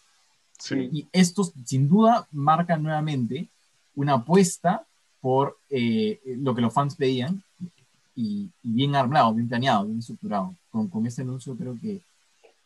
[0.58, 0.90] Sí.
[0.92, 3.50] Y estos, sin duda, marcan nuevamente
[3.96, 4.86] una apuesta
[5.20, 7.44] por eh, lo que los fans pedían
[8.16, 10.56] y, bien armado, bien planeado, bien estructurado.
[10.72, 12.02] Con, con este anuncio creo que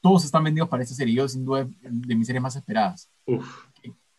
[0.02, 1.15] todos están vendidos para esta serie.
[1.15, 3.10] Yo, sin duda, de mis series más esperadas.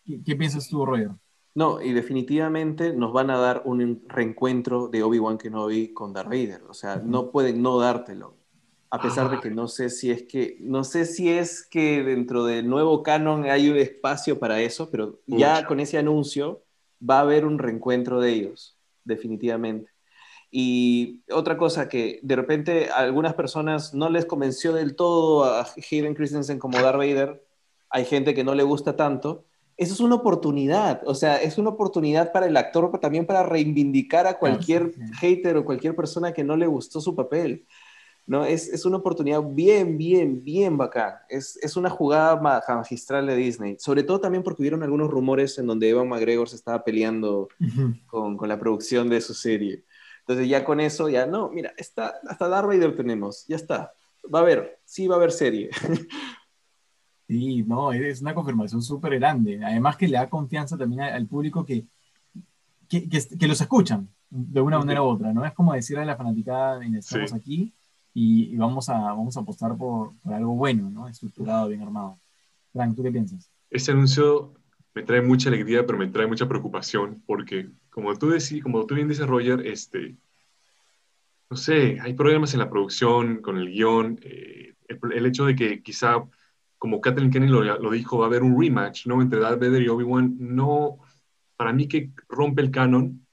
[0.06, 1.10] ¿Qué, piensas tú, Roger?
[1.54, 6.62] No, y definitivamente nos van a dar un reencuentro de Obi-Wan Kenobi con Darth Vader.
[6.68, 8.36] O sea, no pueden no dártelo.
[8.90, 12.44] A pesar de que no sé si es que, no sé si es que dentro
[12.44, 16.62] del nuevo canon hay un espacio para eso, pero ya con ese anuncio
[16.98, 19.90] va a haber un reencuentro de ellos, definitivamente.
[20.50, 25.66] Y otra cosa que de repente a algunas personas no les convenció del todo a
[25.90, 27.44] Hayden Christensen como Darth Vader,
[27.90, 29.44] hay gente que no le gusta tanto,
[29.76, 33.42] eso es una oportunidad, o sea, es una oportunidad para el actor, pero también para
[33.42, 37.66] reivindicar a cualquier hater o cualquier persona que no le gustó su papel.
[38.26, 38.44] ¿no?
[38.44, 41.14] Es, es, una oportunidad bien, bien, bien bacán.
[41.28, 43.76] Es, es, una jugada magistral de Disney.
[43.78, 47.48] Sobre todo también porque hubieron algunos rumores en donde Evan McGregor se estaba peleando
[48.06, 49.84] con, con, la producción de su serie.
[50.20, 53.92] Entonces ya con eso, ya no, mira, está, hasta Darth Vader tenemos, ya está.
[54.34, 55.70] Va a haber, sí va a haber serie.
[57.28, 59.60] Sí, no, es una confirmación súper grande.
[59.64, 61.84] Además que le da confianza también al público que,
[62.88, 65.44] que, que, los escuchan de una manera u otra, ¿no?
[65.44, 67.72] Es como decirle a la fanaticada, estamos aquí
[68.14, 71.08] y, vamos, a, vamos a apostar por, por, algo bueno, ¿no?
[71.08, 72.18] Estructurado, bien armado.
[72.72, 73.50] Frank, ¿tú qué piensas?
[73.70, 74.54] Ese anuncio
[74.94, 78.94] me trae mucha alegría, pero me trae mucha preocupación, porque como tú, decís, como tú
[78.94, 80.16] bien dices, Roger, este,
[81.50, 85.82] no sé, hay problemas en la producción, con el guion, eh, el, hecho de que
[85.82, 86.24] quizá
[86.86, 89.20] como Kathleen Kennedy lo, dijo, va a haber un rematch, ¿no?
[89.20, 91.00] Entre Darth Vader y Obi-Wan, no,
[91.56, 93.26] para mí que rompe el canon,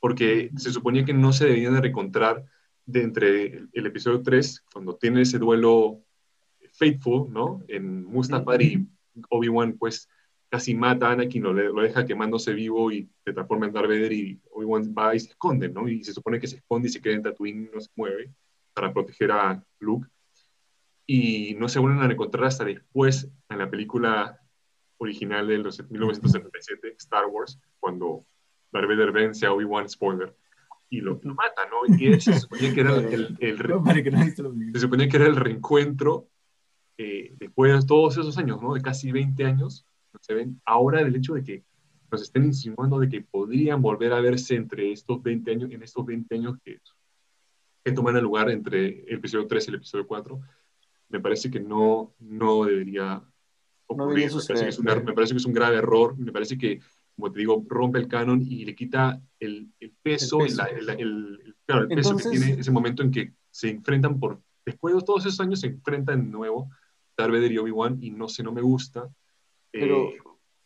[0.00, 2.44] porque se suponía que no se debían de recontrar
[2.84, 6.00] de entre el, episodio 3, cuando tiene ese duelo
[6.72, 7.62] Faithful, ¿no?
[7.68, 8.84] En Mustafar y
[9.30, 10.08] Obi-Wan, pues,
[10.48, 14.12] casi mata a Anakin, lo, lo deja quemándose vivo y se transforma en Darth Vader
[14.12, 15.86] y Obi-Wan va y se esconde, ¿no?
[15.86, 18.32] Y se supone que se esconde y se queda en Tatooine y no se mueve
[18.74, 20.08] para proteger a Luke
[21.06, 24.40] y no se vuelven a encontrar hasta después en la película
[24.98, 28.24] original de los 1977, Star Wars, cuando
[28.72, 30.34] Darth Vader vence a Obi-Wan, spoiler,
[30.88, 31.94] y lo, mata, ¿no?
[31.96, 33.36] Y se suponía que era el,
[34.72, 36.28] se suponía que era el reencuentro
[36.98, 38.74] eh, después de todos esos años, ¿no?
[38.74, 39.86] De casi 20 años,
[40.20, 41.64] se ven ahora el hecho de que
[42.10, 46.04] nos estén insinuando de que podrían volver a verse entre estos 20 años, en estos
[46.04, 46.80] 20 años que,
[47.82, 50.40] que toman el lugar entre el episodio 3 y el episodio 4,
[51.12, 53.22] me parece que no, no debería
[53.86, 54.32] ocurrir.
[54.32, 56.80] me, parece que es un, me parece que es un grave error, me parece que,
[57.14, 60.58] como te digo, rompe el canon y le quita el, el peso, el,
[60.98, 65.02] el, claro, el peso que tiene ese momento en que se enfrentan por, después de
[65.02, 66.70] todos esos años se enfrentan de nuevo
[67.16, 69.10] Darth Vader y Obi-Wan y no sé, no me gusta.
[69.70, 70.18] Pero, eh,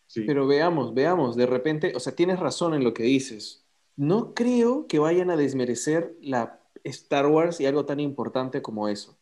[0.06, 0.22] sí.
[0.26, 3.64] pero veamos, veamos, de repente, o sea, tienes razón en lo que dices.
[3.96, 9.15] No creo que vayan a desmerecer la Star Wars y algo tan importante como eso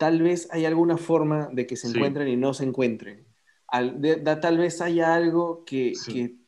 [0.00, 3.26] tal vez hay alguna forma de que se encuentren y no se encuentren.
[3.70, 5.92] tal vez haya algo que,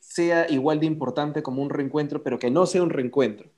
[0.00, 3.50] sea igual de importante como un reencuentro, pero que no sea un reencuentro.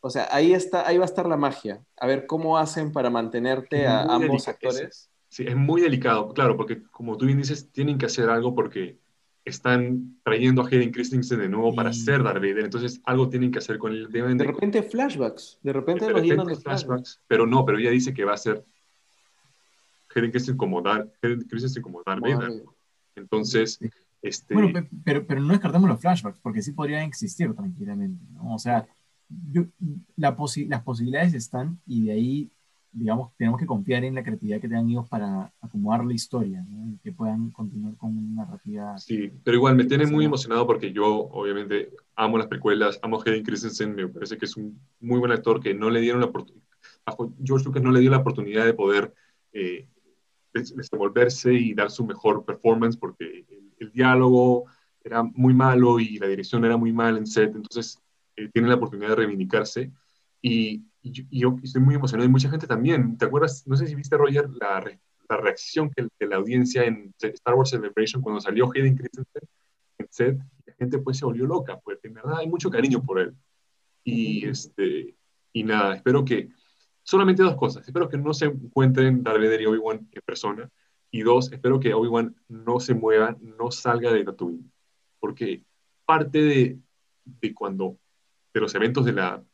[0.00, 1.84] O sea, ahí, está, ahí va a estar la magia.
[1.98, 5.10] A ver cómo hacen para mantenerte a ambos actores.
[5.28, 8.96] sí, es muy delicado, claro, porque como tú bien dices, tienen que hacer algo porque
[9.44, 13.58] están trayendo a Hayden Christensen de nuevo para ser Darth Vader, entonces algo tienen que
[13.58, 14.08] hacer con él.
[14.10, 18.24] de, repente flashbacks, de repente, de repente flashbacks, flashbacks, pero no, pero ella dice que
[18.24, 18.64] va a ser
[20.56, 21.10] Como Darth,
[21.80, 22.62] como Darth Vader.
[23.16, 23.78] Entonces,
[24.22, 24.54] este...
[24.54, 28.54] Bueno, pero, pero no descartamos los flashbacks, porque sí podrían existir tranquilamente, ¿no?
[28.54, 28.86] O sea,
[30.16, 32.50] la las posibilidades están y de ahí,
[32.92, 36.90] digamos, tenemos que confiar en la creatividad que tengan ellos para acomodar la historia, ¿no?
[36.92, 38.98] Y que puedan continuar con una narrativa.
[38.98, 43.22] Sí, pero igual me tiene muy emocionado porque yo, obviamente, amo las precuelas, amo a
[43.24, 46.26] Hayden Christensen, me parece que es un muy buen actor que no le dieron la
[46.26, 46.62] oportunidad,
[47.44, 49.14] George Lucas no le dio la oportunidad de poder
[49.52, 49.88] eh,
[50.52, 53.44] desenvolverse y dar su mejor performance porque
[53.78, 54.66] el, diálogo
[55.02, 57.98] era muy malo y la dirección era muy mal en set, entonces
[58.36, 59.90] eh, la oportunidad de reivindicarse
[60.40, 63.18] y, yo estoy muy emocionado y mucha gente también.
[63.18, 63.66] ¿Te acuerdas?
[63.66, 64.84] No sé si viste, Roger, la,
[65.28, 69.42] la reacción que, de la audiencia en Star Wars Celebration cuando salió Hayden Christensen
[69.98, 73.18] en set, la gente pues se volvió loca, porque en verdad hay mucho cariño por
[73.18, 73.34] él.
[74.04, 75.16] Y, este,
[75.52, 76.50] y nada, espero que
[77.02, 77.86] solamente dos cosas.
[77.86, 80.70] Espero que no se encuentren Darth Vader y Obi-Wan en persona.
[81.10, 84.70] Y dos, espero que Obi-Wan no se mueva, no salga de Tatooine.
[85.20, 85.64] Porque
[86.06, 86.78] parte de,
[87.24, 87.98] de cuando,
[88.54, 89.44] de los eventos de la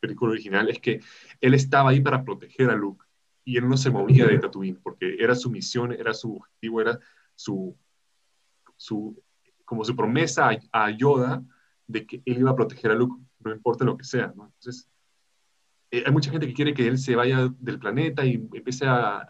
[0.00, 1.00] película original es que
[1.40, 3.04] él estaba ahí para proteger a Luke
[3.44, 6.98] y él no se movía de Tatooine porque era su misión, era su objetivo, era
[7.34, 7.76] su,
[8.76, 9.22] su
[9.64, 11.42] como su promesa a, Yoda
[11.86, 14.32] de que él iba a proteger a Luke, no importa lo que sea.
[14.34, 14.88] Entonces,
[15.90, 19.26] eh, hay mucha gente que quiere que él se vaya del planeta y empiece a,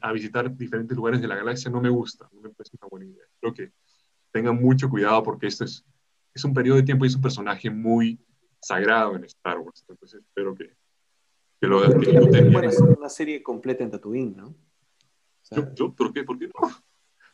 [0.00, 1.70] a, visitar diferentes lugares de la galaxia.
[1.70, 3.24] No me gusta, no me parece una buena idea.
[3.40, 3.72] Creo que
[4.32, 5.84] tengan mucho cuidado porque esto es,
[6.34, 8.18] es un periodo de tiempo y es un personaje muy
[8.60, 9.84] sagrado en Star Wars.
[9.88, 10.76] Entonces espero que,
[11.60, 14.54] que lo que una serie completa en Tatooine, ¿no?
[15.74, 16.24] yo, ¿por, qué?
[16.24, 16.68] ¿Por qué no?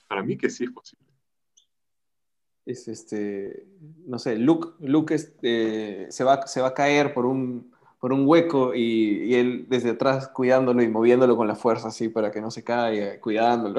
[0.06, 1.06] Para mí que sí es posible.
[2.64, 3.66] Es este,
[4.06, 8.26] no sé, Luke, Luke este, se, va, se va a caer por un por un
[8.26, 12.50] hueco y, él desde atrás cuidándolo y moviéndolo con la fuerza así para que no
[12.50, 13.76] se caiga, cuidándolo.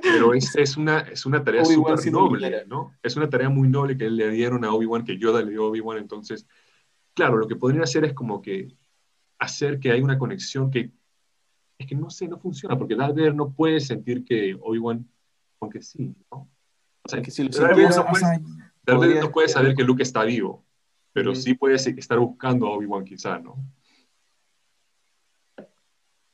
[0.00, 2.92] Pero es, es, una, es una tarea súper noble, ¿no?
[3.02, 5.68] Es una tarea muy noble que le dieron a Obi-Wan, que Yoda le dio a
[5.70, 5.98] Obi-Wan.
[5.98, 6.46] Entonces,
[7.14, 8.68] claro, lo que podrían hacer es como que
[9.40, 10.92] hacer que haya una conexión que
[11.76, 15.04] es que no sé, no funciona, porque Darth Vader no puede sentir que Obi-Wan,
[15.58, 16.48] aunque sí, ¿no?
[17.02, 17.76] O sea, que si lo Darth
[18.86, 20.64] Vader no puede saber que Luke está vivo
[21.14, 23.56] pero sí puede estar buscando a Obi-Wan quizá, ¿no?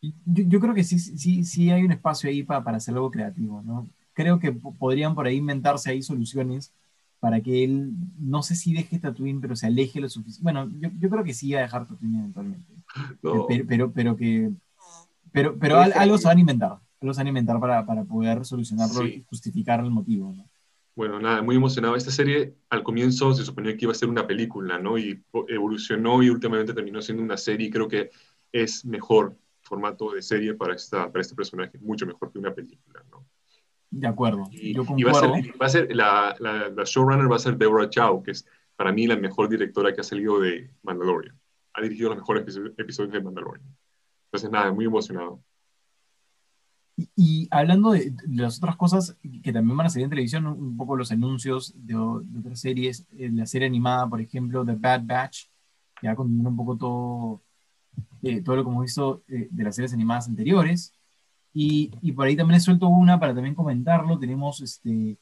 [0.03, 3.11] Yo, yo, creo que sí, sí, sí hay un espacio ahí para, para hacer algo
[3.11, 3.87] creativo, ¿no?
[4.21, 6.73] creo que podrían por ahí inventarse ahí soluciones
[7.21, 10.43] para que él, no sé si deje Tatooine, pero se aleje lo suficiente.
[10.43, 12.73] Bueno, yo, yo, creo que sí va a dejar Tatooine eventualmente.
[13.23, 14.51] Pero, pero, pero, que...
[15.31, 16.79] Pero, pero algo se van a inventar.
[17.01, 20.33] Algo se van a inventar para, para poder solucionarlo y justificar el motivo.
[20.33, 20.45] ¿no?
[21.01, 21.97] Bueno, nada, muy emocionado.
[21.97, 24.99] Esta serie al comienzo se suponía que iba a ser una película, ¿no?
[24.99, 28.11] Y evolucionó y últimamente terminó siendo una serie y creo que
[28.53, 33.03] es mejor formato de serie para, esta, para este personaje, mucho mejor que una película,
[33.11, 33.25] ¿no?
[33.89, 34.45] De acuerdo.
[34.53, 35.13] Y, va
[35.61, 39.17] a ser, la, la, showrunner va a ser Deborah Chow, que es para mí la
[39.17, 41.35] mejor directora que ha salido de Mandalorian.
[41.73, 42.45] Ha dirigido los mejores
[42.77, 43.75] episodios de Mandalorian.
[44.27, 45.43] Entonces, nada, muy emocionado.
[47.17, 50.97] Y, hablando de, las otras cosas que también van a salir en televisión, un poco
[50.97, 55.47] los anuncios de, otras series, eh, la serie animada, por ejemplo, The Bad Batch,
[56.01, 57.43] que va a continuar un poco todo,
[58.23, 60.95] eh, todo lo que hemos visto eh, de las series animadas anteriores.
[61.53, 64.19] Y, y, por ahí también he suelto una para también comentarlo.
[64.19, 65.19] Tenemos este,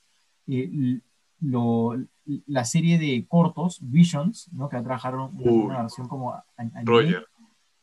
[1.41, 1.97] lo,
[2.47, 4.69] la serie de cortos, Visions, ¿no?
[4.69, 6.35] que va a trabajar una, versión como...
[6.85, 7.27] Roger,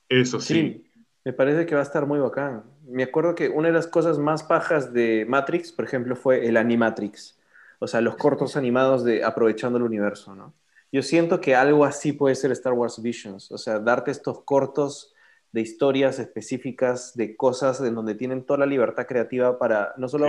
[0.09, 0.85] eso sí
[1.25, 2.63] me parece que va a estar muy bacán.
[2.87, 6.57] Me acuerdo que una de las cosas más pajas de Matrix, por ejemplo, fue el
[6.57, 7.37] Animatrix.
[7.79, 10.53] O sea, los cortos animados de aprovechando el universo, ¿no?
[10.91, 13.51] Yo siento que algo así puede ser Star Wars Visions.
[13.51, 15.13] O sea, darte estos cortos
[15.51, 20.27] de historias específicas, de cosas en donde tienen toda la libertad creativa para no solo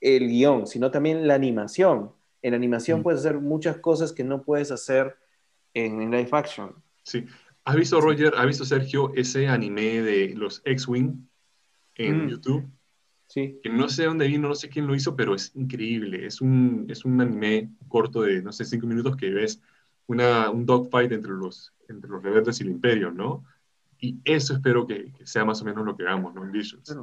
[0.00, 2.12] el guion, sino también la animación.
[2.40, 3.02] En animación mm.
[3.02, 5.16] puedes hacer muchas cosas que no puedes hacer
[5.74, 6.74] en, en live action.
[7.02, 7.26] Sí,
[7.68, 11.27] ¿Has visto, Roger, has visto, Sergio, ese anime de los X-Wing
[11.98, 12.28] en mm.
[12.28, 12.68] YouTube?
[13.26, 13.60] Sí.
[13.62, 16.24] Que no sé dónde vino, no sé quién lo hizo, pero es increíble.
[16.24, 19.60] Es un, es un anime corto de, no sé, cinco minutos que ves
[20.06, 23.44] una, un dogfight entre los, entre los rebeldes y el imperio, ¿no?
[24.00, 26.44] Y eso espero que, sea más o menos lo que hagamos, ¿no?
[26.44, 26.96] En Visions.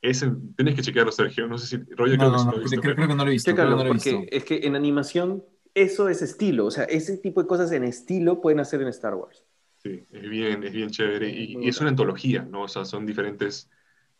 [0.00, 1.46] tienes que chequearlo, Sergio.
[1.46, 3.54] No sé si Roger no, creo, no, que creo, que no lo he visto.
[3.54, 4.10] no lo he visto.
[4.10, 5.42] porque es que en animación
[5.74, 9.14] eso es estilo, o sea, ese tipo de cosas en estilo pueden hacer en Star
[9.14, 9.44] Wars.
[9.84, 12.62] Sí, es bien, es bien chévere y, es una antología, ¿no?
[12.62, 13.68] O sea, son diferentes,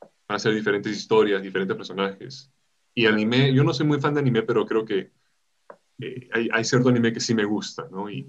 [0.00, 2.50] van a ser diferentes historias, diferentes personajes.
[2.94, 5.12] Y anime, yo no soy muy fan de anime, pero creo que
[6.00, 8.10] eh, hay, hay, cierto anime que sí me gusta, ¿no?
[8.10, 8.26] Y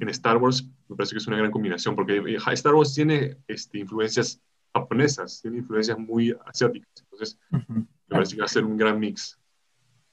[0.00, 3.36] en Star Wars me parece que es una gran combinación, porque eh, Star Wars tiene
[3.48, 4.40] este, influencias
[4.72, 9.38] japonesas, tiene influencias muy asiáticas, entonces me parece que va a ser un gran mix.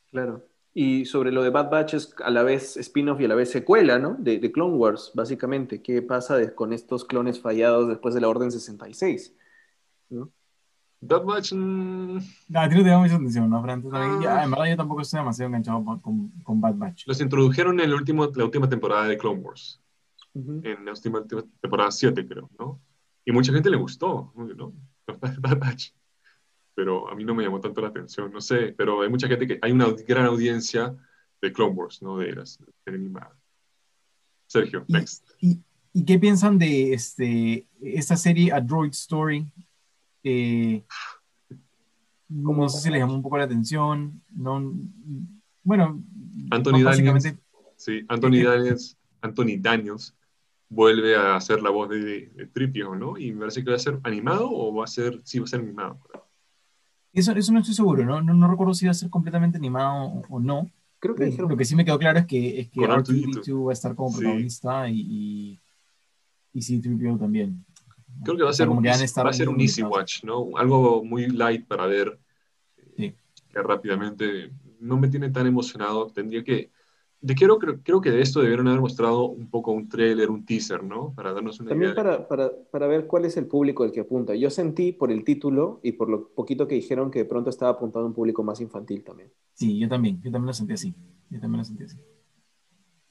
[0.10, 0.51] Claro.
[0.74, 3.52] Y sobre lo de Bad Batch es a la vez spin-off y a la vez
[3.52, 4.16] secuela, ¿no?
[4.18, 5.82] De, de, Clone Wars, básicamente.
[5.82, 9.36] ¿Qué pasa con estos clones fallados después de la Orden 66?
[10.10, 10.32] ¿no?
[11.02, 11.54] Bad Batch...
[11.54, 12.18] Mmm...
[12.54, 13.62] a ti no te da mucha atención, ¿no?
[13.62, 17.08] Pero ya, en verdad yo tampoco estoy demasiado enganchado con, con, Bad Batch.
[17.08, 19.82] Los introdujeron en el último, la última temporada de Clone Wars.
[20.34, 21.26] En la última,
[21.60, 22.80] temporada 7, creo, ¿no?
[23.26, 24.74] Y mucha gente le gustó, ¿no?
[25.42, 25.92] Bad Batch
[26.74, 29.48] pero a mí no me llamó tanto la atención, no sé, pero hay mucha gente
[29.48, 30.96] que, hay una gran audiencia
[31.42, 32.18] de Clone Wars, ¿no?
[32.18, 33.38] De las animadas.
[34.48, 35.30] Sergio, next.
[35.40, 35.60] Y,
[35.94, 39.46] y, qué piensan de este, esta serie A Droid Story?
[40.24, 40.84] Eh,
[42.44, 44.74] como no sé si les llamó un poco la atención, no,
[45.64, 46.02] bueno,
[46.50, 47.36] Anthony Daniels,
[47.76, 50.16] sí, Anthony Daniels, Anthony Daniels
[50.70, 53.18] vuelve a hacer la voz de, de, Tripio, ¿no?
[53.18, 55.48] Y me parece que va a ser animado o va a ser, sí, va a
[55.48, 56.00] ser animado.
[57.14, 58.22] Eso, eso no estoy seguro, ¿no?
[58.22, 58.48] ¿no?
[58.50, 60.70] recuerdo si va a ser completamente animado o, no.
[61.00, 61.50] Creo que dijeron.
[61.50, 64.14] Lo que sí me quedó claro es que, es que R2D2 va a estar como
[64.14, 65.60] protagonista y, y,
[66.54, 67.66] y C-3PO también.
[68.24, 70.50] Creo que va a ser, un, va a ser un easy watch, ¿no?
[70.56, 72.20] Algo muy light para ver.
[72.96, 73.16] Sí.
[73.52, 76.08] Que rápidamente no me tiene tan emocionado.
[76.08, 76.70] Tendría que
[77.22, 80.44] de quiero, creo, creo, que de esto debieron haber mostrado un poco un trailer, un
[80.44, 81.14] teaser, ¿no?
[81.14, 82.04] Para darnos una También idea.
[82.04, 84.34] También para, para, para, ver cuál es el público al que apunta.
[84.34, 87.72] Yo sentí por el título y por lo poquito que dijeron que de pronto estaba
[87.72, 89.32] apuntado a un público más infantil también.
[89.54, 90.96] Sí, yo también, yo también lo sentí así.
[91.30, 91.98] Yo también lo sentí así.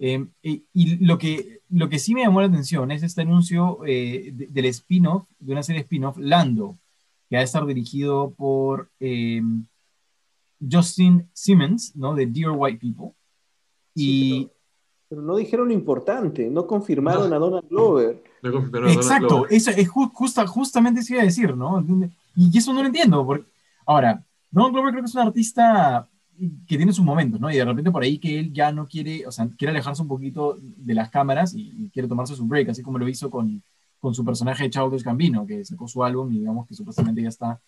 [0.00, 4.32] Eh, y, lo, que, lo que sí me llamó la atención es este anuncio eh,
[4.32, 6.78] del spin-off, de una serie spin-off, Lando,
[7.28, 9.40] que va a estar dirigido por eh,
[10.58, 12.14] Justin Simmons, ¿no?
[12.14, 13.19] De Dear White People
[14.00, 14.50] y...
[15.08, 18.22] pero, no dijeron lo importante, no confirmaron a Donald Glover.
[18.88, 21.84] Exacto, Eso es justa, justamente eso iba a decir, ¿no?
[22.36, 23.24] Y eso no lo entiendo.
[23.26, 23.46] Porque...
[23.86, 26.08] Ahora, Donald Glover creo que es un artista
[26.66, 27.50] que tiene sus momentos, ¿no?
[27.50, 30.08] Y de repente por ahí que él ya no quiere, o sea, quiere alejarse un
[30.08, 33.62] poquito de las cámaras y, quiere tomarse su break, así como lo hizo con,
[33.98, 37.28] con su personaje de Childish Gambino, que sacó su álbum y digamos que supuestamente ya
[37.28, 37.60] está,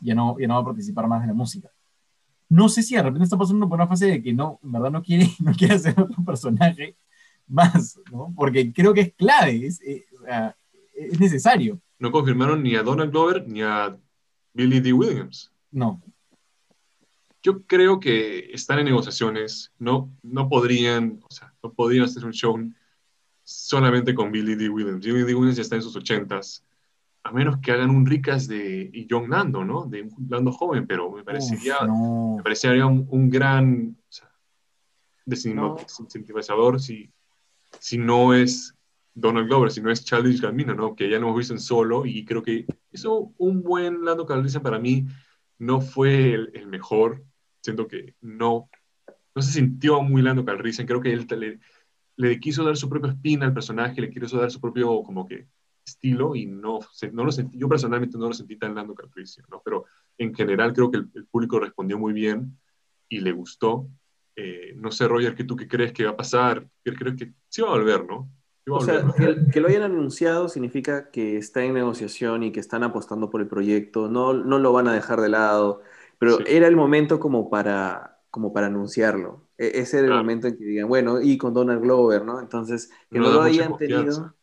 [0.00, 1.70] ya no, ya no va a participar más en la música
[2.48, 4.90] no sé si de repente está pasando por una fase de que no, en verdad
[4.90, 6.96] no quiere, no quiere hacer otro personaje
[7.46, 8.32] más, ¿no?
[8.36, 10.04] Porque creo que es clave, es, eh,
[10.94, 11.80] es, necesario.
[11.98, 13.96] No confirmaron ni a Donald Glover ni a
[14.52, 14.92] Billy D.
[14.92, 15.52] Williams.
[15.70, 16.00] No.
[17.42, 22.32] yo creo que están en negociaciones, no, no podrían, o sea, no podrían hacer un
[22.32, 22.58] show
[23.44, 24.68] solamente con Billy D.
[24.68, 25.04] Williams.
[25.04, 25.34] Billy D.
[25.34, 26.64] Williams ya está en sus ochentas,
[27.26, 29.86] a menos que hagan un Ricas de y John Nando, ¿no?
[29.86, 34.30] De un Nando joven, pero me parecería, me parecería un, gran o sea,
[36.78, 37.12] si,
[37.80, 38.74] si no es
[39.12, 40.94] Donald Glover, si no es Charlie Gambino, ¿no?
[40.94, 44.62] Que ya no hemos visto en solo y creo que hizo un buen Lando Calrissian
[44.62, 45.06] para mí.
[45.58, 47.24] No fue el, mejor,
[47.60, 48.68] siento que no,
[49.34, 51.58] no se sintió muy Lando Calrissian, creo que él le,
[52.16, 55.48] le quiso dar su propio spin al personaje, le quiso dar su propio como que
[55.86, 56.80] estilo y no,
[57.12, 58.94] no lo sentí, yo personalmente no lo sentí tan Lando
[59.50, 59.62] ¿no?
[59.64, 59.84] Pero
[60.18, 62.58] en general creo que el, público respondió muy bien
[63.08, 63.88] y le gustó.
[64.34, 66.68] Eh, no sé, Roger, ¿qué tú qué crees que va a pasar?
[66.82, 68.28] Creo que sí va a volver, ¿no?
[68.68, 69.04] o sea,
[69.52, 73.46] que, lo hayan anunciado significa que está en negociación y que están apostando por el
[73.46, 75.82] proyecto, no, no lo van a dejar de lado,
[76.18, 79.48] pero era el momento como para, como para anunciarlo.
[79.56, 82.40] E, ese era el momento en que digan, bueno, y con Donald Glover, ¿no?
[82.40, 84.34] Entonces, que no, lo hayan tenido,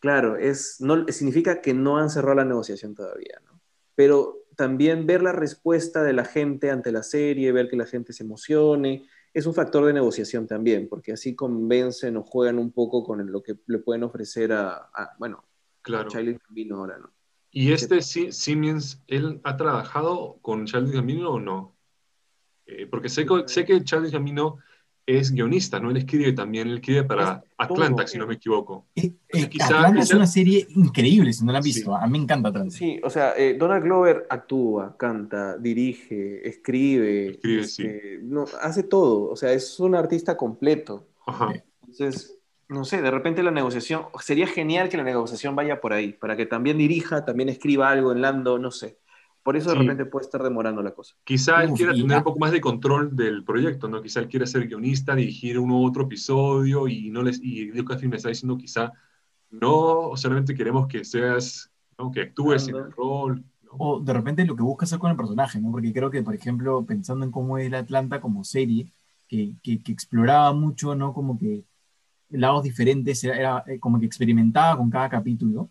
[0.00, 3.60] claro, es, no, significa que no han cerrado la negociación todavía, ¿no?
[3.94, 8.12] Pero también ver la respuesta de la gente ante la serie, ver que la gente
[8.12, 13.04] se emocione, es un factor de negociación también, porque así convencen o juegan un poco
[13.04, 15.44] con lo que le pueden ofrecer a, bueno,
[15.82, 16.08] claro.
[16.08, 17.12] Charlie Gambino ahora, ¿no?
[17.52, 21.76] ¿Y este Siemens, él ha trabajado con Charlie Gambino o no?
[22.66, 24.58] Eh, porque sé, sé que Charlie Gambino
[25.18, 25.90] es guionista, ¿no?
[25.90, 28.86] Él escribe también, él escribe para Atlanta, si no me equivoco.
[28.94, 31.94] Eh, eh, Atlanta es una serie increíble, si no la has visto.
[31.94, 32.74] A mí me encanta Atlanta.
[32.74, 37.30] Sí, o sea, eh, Donald Glover actúa, canta, dirige, escribe.
[37.30, 37.82] Escribe, sí.
[37.84, 41.06] Este, no, hace todo, o sea, es un artista completo.
[41.26, 41.52] Ajá.
[41.82, 46.12] Entonces, no sé, de repente la negociación, sería genial que la negociación vaya por ahí,
[46.12, 48.98] para que también dirija, también escriba algo en Lando, no sé.
[49.42, 51.14] Por eso de repente puede estar demorando la cosa.
[51.24, 54.02] Quizá él quiera tener un poco más de control del proyecto, ¿no?
[54.02, 58.10] Quizá él quiera ser guionista, dirigir uno u otro episodio y no les y Lucasfilm
[58.10, 58.92] me está diciendo quizá
[59.50, 62.10] no, solamente queremos que seas, ¿no?
[62.10, 63.44] que actúes en el rol.
[63.72, 65.70] O de repente lo que busca hacer con el personaje, ¿no?
[65.70, 68.92] Porque creo que, por ejemplo, pensando en cómo es la Atlanta como serie,
[69.28, 71.12] que, que, que exploraba mucho, ¿no?
[71.12, 71.64] Como que
[72.30, 75.70] lados diferentes, era, era, eh, como que experimentaba con cada capítulo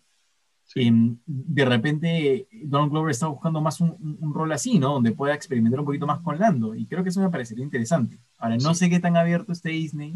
[0.76, 4.94] Em, de repente Donald Glover está buscando más un, un, rol así, ¿no?
[4.94, 6.74] Donde pueda experimentar un poquito más con Lando.
[6.74, 8.18] Y creo que eso me parecería interesante.
[8.38, 10.14] Ahora, no sé qué tan abierto esté Disney.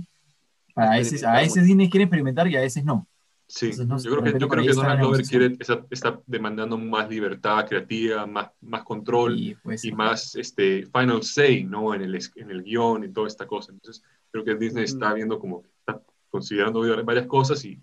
[0.77, 3.09] a veces, a veces Disney quiere experimentar y a veces no.
[3.47, 5.57] Sí, yo creo que, yo creo que Donald Glover quiere,
[5.91, 9.57] está, demandando más libertad creativa, más, más control y,
[9.93, 11.95] más este, final say, ¿no?
[11.95, 13.73] En el, en el guion y toda esta cosa.
[13.73, 17.79] Entonces, creo que Disney está viendo como, está considerando varias cosas y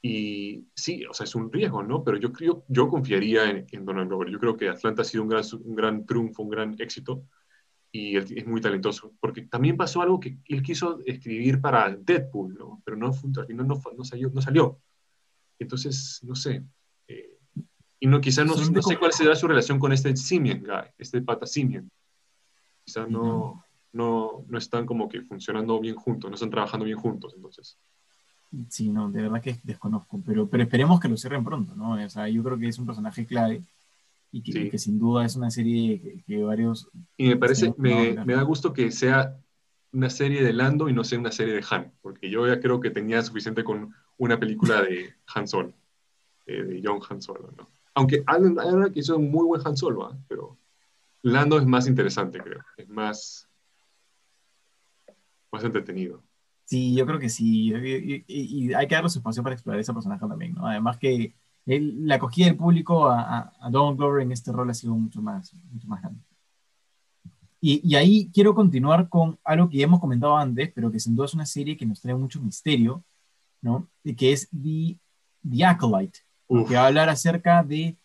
[0.00, 2.04] y sí, o sea, es un riesgo, ¿no?
[2.04, 4.30] Pero yo creo, yo confiaría en, Donald Glover.
[4.30, 7.24] Yo creo que Atlanta ha sido un gran, un gran triunfo, un gran éxito
[7.90, 9.12] y es muy talentoso.
[9.20, 12.80] Porque también pasó algo que él quiso escribir para Deadpool, ¿no?
[12.84, 14.78] Pero no, al final no, no, salió, no salió.
[15.58, 16.62] Entonces, no sé.
[17.08, 17.36] Eh,
[17.98, 21.20] y no, quizás no, no, sé cuál será su relación con este Simian guy, este
[21.22, 21.90] pata Simian.
[22.84, 27.32] Quizás no, no, no están como que funcionando bien juntos, no están trabajando bien juntos,
[27.34, 27.76] entonces.
[28.68, 32.02] Sí, no, de verdad que desconozco, pero, pero esperemos que lo cierren pronto, ¿no?
[32.02, 33.62] O sea, yo creo que es un personaje clave
[34.30, 36.88] y que, sin duda es una serie que, varios...
[37.16, 39.36] Y me parece, me, me, da gusto que sea
[39.92, 42.80] una serie de Lando y no sea una serie de Han, porque yo ya creo
[42.80, 45.72] que tenía suficiente con una película de Han Solo,
[46.46, 47.68] de John Han Solo, ¿no?
[47.94, 50.16] Aunque Alan, Alan hizo un muy buen Han Solo, ¿ah?
[50.28, 50.56] pero
[51.22, 53.48] Lando es más interesante, creo, es más,
[55.50, 56.22] más entretenido.
[56.68, 57.72] Sí, yo creo que sí.
[58.28, 60.66] Y, hay que darle su espacio para explorar ese personaje también, ¿no?
[60.66, 64.94] Además que la acogida del público a, a, Donald Glover en este rol ha sido
[64.94, 66.20] mucho más, mucho más grande.
[67.58, 71.16] Y, y, ahí quiero continuar con algo que ya hemos comentado antes, pero que sin
[71.16, 73.02] duda es una serie que nos trae mucho misterio,
[73.62, 73.88] ¿no?
[74.04, 74.98] Y que es The,
[75.50, 76.18] The Acolyte,
[76.68, 77.96] que va a hablar acerca de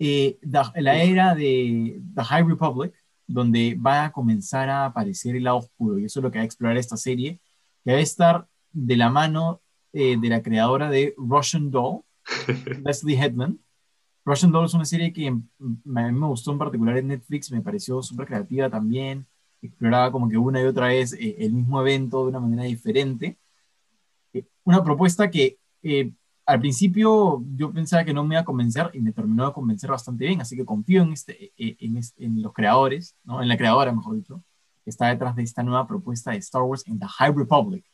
[0.00, 0.36] eh,
[0.74, 2.92] la era de The High Republic,
[3.28, 6.42] donde va a comenzar a aparecer el lado oscuro, y eso es lo que va
[6.42, 7.38] a explorar esta serie
[7.84, 9.60] que a estar de la mano
[9.92, 12.02] eh, de la creadora de Russian Doll,
[12.84, 13.58] Leslie Headland.
[14.24, 15.42] Russian Doll es una serie que a mí
[15.84, 19.26] me gustó en particular en Netflix, me pareció súper creativa también,
[19.62, 23.38] exploraba como que una y otra vez eh, el mismo evento de una manera diferente.
[24.32, 25.58] Eh, una propuesta que
[26.46, 29.90] al principio yo pensaba que no me iba a convencer y me terminó de convencer
[29.90, 33.42] bastante bien, así que confío en, este, en, en los creadores, ¿no?
[33.42, 34.42] en la creadora, mejor dicho,
[34.90, 37.84] está detrás de esta nueva propuesta de Star Wars en The High Republic.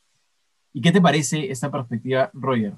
[0.72, 2.74] ¿Y qué te parece esta perspectiva, Roger?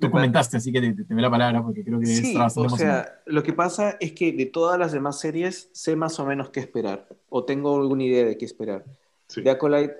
[0.00, 3.20] tú comentaste, así que te, te, doy la palabra porque creo que sí, o sea,
[3.26, 6.60] lo que pasa es que de todas las demás series sé más o menos qué
[6.60, 8.84] esperar, o tengo alguna idea de qué esperar.
[9.26, 9.42] Sí.
[9.42, 9.96] The Acolyte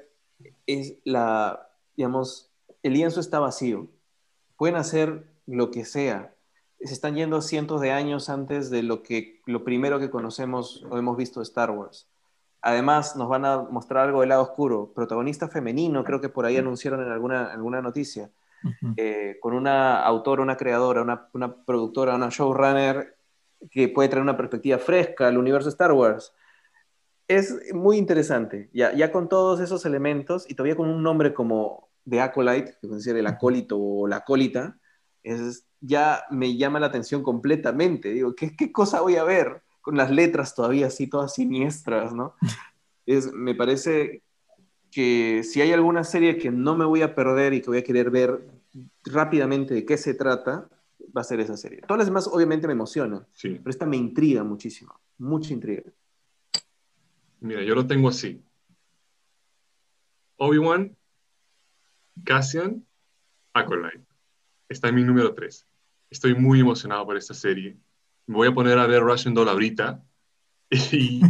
[0.66, 2.51] es la, digamos,
[2.83, 3.89] el lienzo está vacío.
[4.57, 6.35] Pueden hacer lo que sea.
[6.81, 10.99] Se están yendo cientos de años antes de lo que lo primero que conocemos o
[10.99, 12.07] hemos visto de Star Wars.
[12.67, 14.91] Además, nos van a mostrar algo del lado oscuro.
[14.95, 18.31] Protagonista femenino, creo que por ahí anunciaron en alguna, alguna noticia.
[18.97, 23.19] Eh, con una autora, una creadora, una, una, productora, una showrunner
[23.71, 26.33] que puede traer una perspectiva fresca al universo Star Wars.
[27.29, 31.91] Es muy interesante, ya, ya con todos esos elementos y todavía con un nombre como
[32.09, 34.79] The Acolyte, que puede ser el acólito o la acólita,
[35.23, 38.09] es, ya me llama la atención completamente.
[38.09, 39.64] Digo, ¿qué, ¿qué cosa voy a ver?
[39.85, 42.35] Con las letras todavía así, todas siniestras, ¿no?
[43.05, 44.22] Es, me parece
[44.91, 47.85] que si hay alguna serie que no me voy a perder y que voy a
[47.85, 48.49] querer ver
[49.05, 50.70] rápidamente de qué se trata,
[51.14, 51.82] va a ser esa serie.
[51.82, 53.57] Todas las demás obviamente me emocionan, sí.
[53.59, 55.82] pero esta me intriga muchísimo, mucha intriga.
[57.41, 58.43] Mira, yo lo tengo así.
[60.37, 60.97] Obi-Wan,
[62.24, 62.87] Cassian,
[63.53, 64.07] Acolyte.
[64.66, 65.66] Está en mi número 3.
[66.09, 67.76] Estoy muy emocionado por esta serie.
[68.27, 70.03] Me voy a poner a ver Russian Doll ahorita.
[70.93, 71.20] Y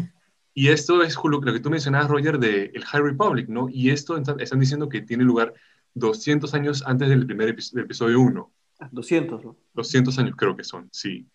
[0.57, 3.69] y esto es lo, que tú mencionabas, Roger, de el High Republic, ¿no?
[3.69, 5.53] Y esto están diciendo que tiene lugar
[5.95, 8.53] 200 años antes del primer episodio 1.
[8.93, 9.57] 200, ah, ¿no?
[9.75, 11.27] 200 años creo que son, sí.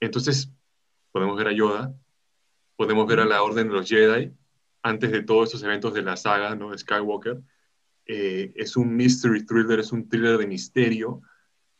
[0.00, 0.52] Entonces,
[1.12, 1.94] podemos ver a Yoda,
[2.74, 4.32] podemos ver a la Orden de los Jedi,
[4.82, 6.72] antes de todos estos eventos de la saga, ¿no?
[6.72, 7.40] De Skywalker.
[8.04, 11.22] Eh, es un mystery thriller, es un thriller de misterio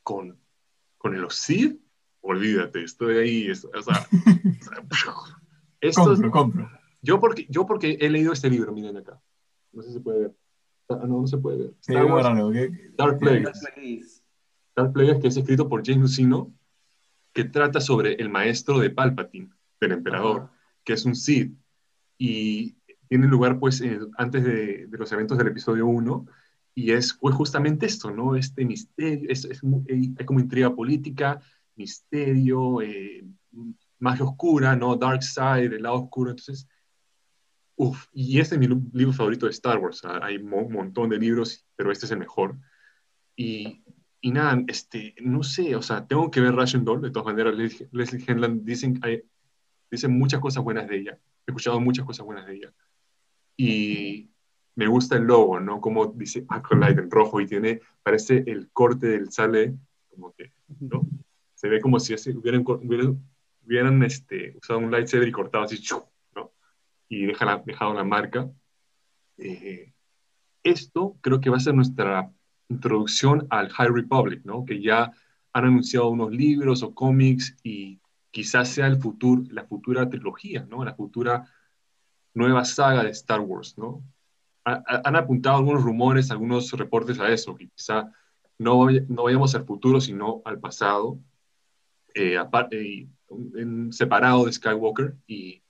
[0.04, 0.38] con,
[0.98, 1.80] con los Sith.
[2.28, 4.04] Olvídate, estoy ahí, o sea,
[5.94, 6.70] compro, compro.
[7.00, 9.22] Yo porque, yo porque he leído este libro, miren acá.
[9.72, 10.34] No sé si se puede ver.
[10.88, 11.74] Ah, no, no se puede ver.
[12.96, 14.24] Dark Plagueis.
[14.74, 16.52] Dark Plagueis, que es escrito por James Lucino,
[17.32, 19.50] que trata sobre el maestro de Palpatine,
[19.80, 20.50] del emperador,
[20.82, 21.56] que es un Sith.
[22.18, 22.76] Y
[23.08, 23.84] tiene lugar, pues,
[24.18, 26.26] antes de, de, los eventos del episodio 1.
[26.74, 28.34] Y es pues, justamente esto, ¿no?
[28.34, 31.40] Este misterio, es, es, hay como intriga política,
[31.76, 33.24] misterio, eh,
[33.98, 34.96] magia oscura, ¿no?
[34.96, 36.30] Dark Side, el lado oscuro.
[36.30, 36.68] Entonces,
[37.76, 40.02] uff, y este es mi libro favorito de Star Wars.
[40.22, 42.56] hay un montón de libros, pero este es el mejor.
[43.36, 43.84] Y,
[44.20, 47.54] y nada, este, no sé, o sea, tengo que ver Russian Doll, de todas maneras,
[47.92, 49.00] Leslie Henland dicen,
[49.90, 51.18] dicen muchas cosas buenas de ella.
[51.46, 52.72] He escuchado muchas cosas buenas de ella.
[53.56, 54.30] Y
[54.74, 55.80] me gusta el logo, ¿no?
[55.80, 59.74] Como dice Acolyte en rojo y tiene, parece el corte del sale,
[60.08, 61.06] como que, ¿no?
[61.56, 63.20] Se ve como si hubieran, hubieran
[63.66, 65.82] hubieran este, usado un lightsaber y cortado así,
[66.34, 66.52] ¿no?
[67.08, 68.48] Y deja dejado la marca.
[69.36, 69.92] Eh,
[70.62, 72.32] esto creo que va a ser nuestra
[72.68, 74.64] introducción al High Republic, ¿no?
[74.64, 75.12] Que ya
[75.52, 78.00] han anunciado unos libros o cómics y
[78.30, 80.84] quizás sea el futuro, la futura trilogía, ¿no?
[80.84, 81.50] La futura
[82.34, 84.02] nueva saga de Star Wars, ¿no?
[84.64, 88.12] han apuntado algunos rumores, algunos reportes a eso, que quizá
[88.58, 91.20] no, no vayamos al futuro, sino al pasado.
[92.18, 93.06] Eh, aparte,
[93.56, 95.62] en, separado de Skywalker y,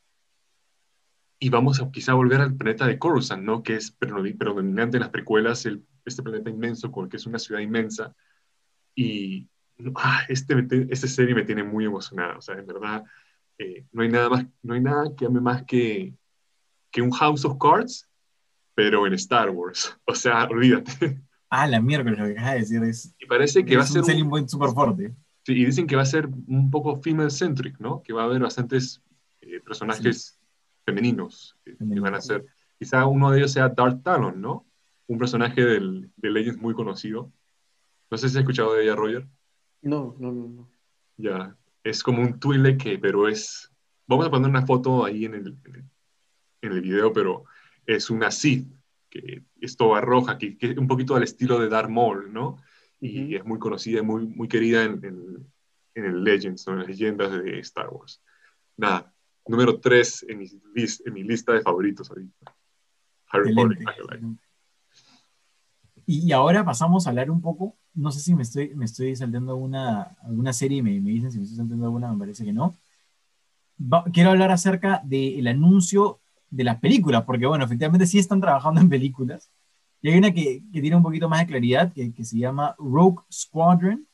[1.41, 3.65] y vamos a quizá volver al planeta de Coruscant, ¿no?
[3.65, 8.15] Que es predominante en las precuelas, el, este planeta inmenso, que es una ciudad inmensa.
[8.95, 9.49] Y
[9.97, 10.55] ah, este,
[10.89, 13.03] esta serie me tiene muy emocionada, o sea, en verdad,
[13.59, 16.15] eh, no hay nada más, no hay nada que ame más que,
[16.93, 18.09] que un House of Cards,
[18.77, 19.99] pero en Star Wars.
[20.05, 21.21] O sea, olvídate.
[21.51, 23.15] Ah, la mierda, lo que acabas de decir es.
[23.19, 24.05] Y parece que va a ser.
[24.23, 25.13] Un buen súper fuerte
[25.49, 28.03] y dicen que va a ser un poco female-centric, ¿no?
[28.03, 29.03] Que va a haber bastantes
[29.41, 30.41] eh, personajes
[30.85, 32.45] femeninos que, van a ser.
[32.79, 34.67] Quizá uno de ellos sea Darth Talon, ¿no?
[35.07, 37.33] Un personaje del, de Legends muy conocido.
[38.11, 39.27] No sé si has escuchado de ella, Roger.
[39.83, 40.69] No, no, no, no.
[41.17, 43.71] Ya, es como un Twi'lek, pero es...
[44.07, 45.57] Vamos a poner una foto ahí en el,
[46.63, 47.45] en el, video, pero
[47.87, 48.69] es una Sith,
[49.11, 52.59] que es toda roja, que, es un poquito al estilo de Darth Maul, ¿no?
[53.01, 55.53] Y es muy conocida y muy, muy querida en, en,
[55.95, 58.23] en el Legends, en las leyendas de Star Wars.
[58.77, 59.13] Nada,
[59.47, 62.55] número 3 en, mi en mi lista de favoritos ahorita.
[63.29, 63.79] Harry Potter.
[66.07, 69.53] Y ahora pasamos a hablar un poco, no sé si me estoy, me estoy saltando
[69.53, 72.77] alguna, alguna serie, me, me dicen si me estoy saltando alguna, me parece que no.
[74.13, 78.89] quiero hablar acerca del anuncio de las películas, porque bueno, efectivamente sí están trabajando en
[78.89, 79.51] películas,
[80.03, 82.75] y hay una que, que tiene un poquito más de claridad, que, que, se llama
[82.79, 84.07] Rogue Squadron,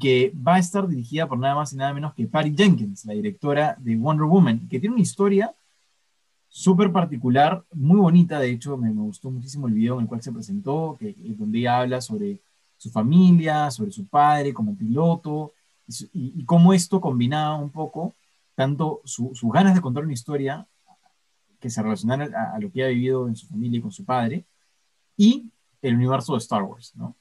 [0.00, 3.14] que va a estar dirigida por nada más y nada menos que Patty Jenkins, la
[3.14, 5.52] directora de Wonder Woman, que tiene una historia
[6.48, 10.22] súper particular, muy bonita, de hecho me, me, gustó muchísimo el video en el cual
[10.22, 12.40] se presentó, que, donde ella habla sobre
[12.76, 15.52] su familia, sobre su padre como piloto,
[16.12, 18.14] y, cómo esto combinaba un poco
[18.54, 20.66] tanto sus ganas de contar una historia
[21.60, 24.44] que se relacionara a, lo que ha vivido en su familia y con su padre,
[25.18, 25.50] y
[25.82, 27.14] el universo de Star Wars, ¿no?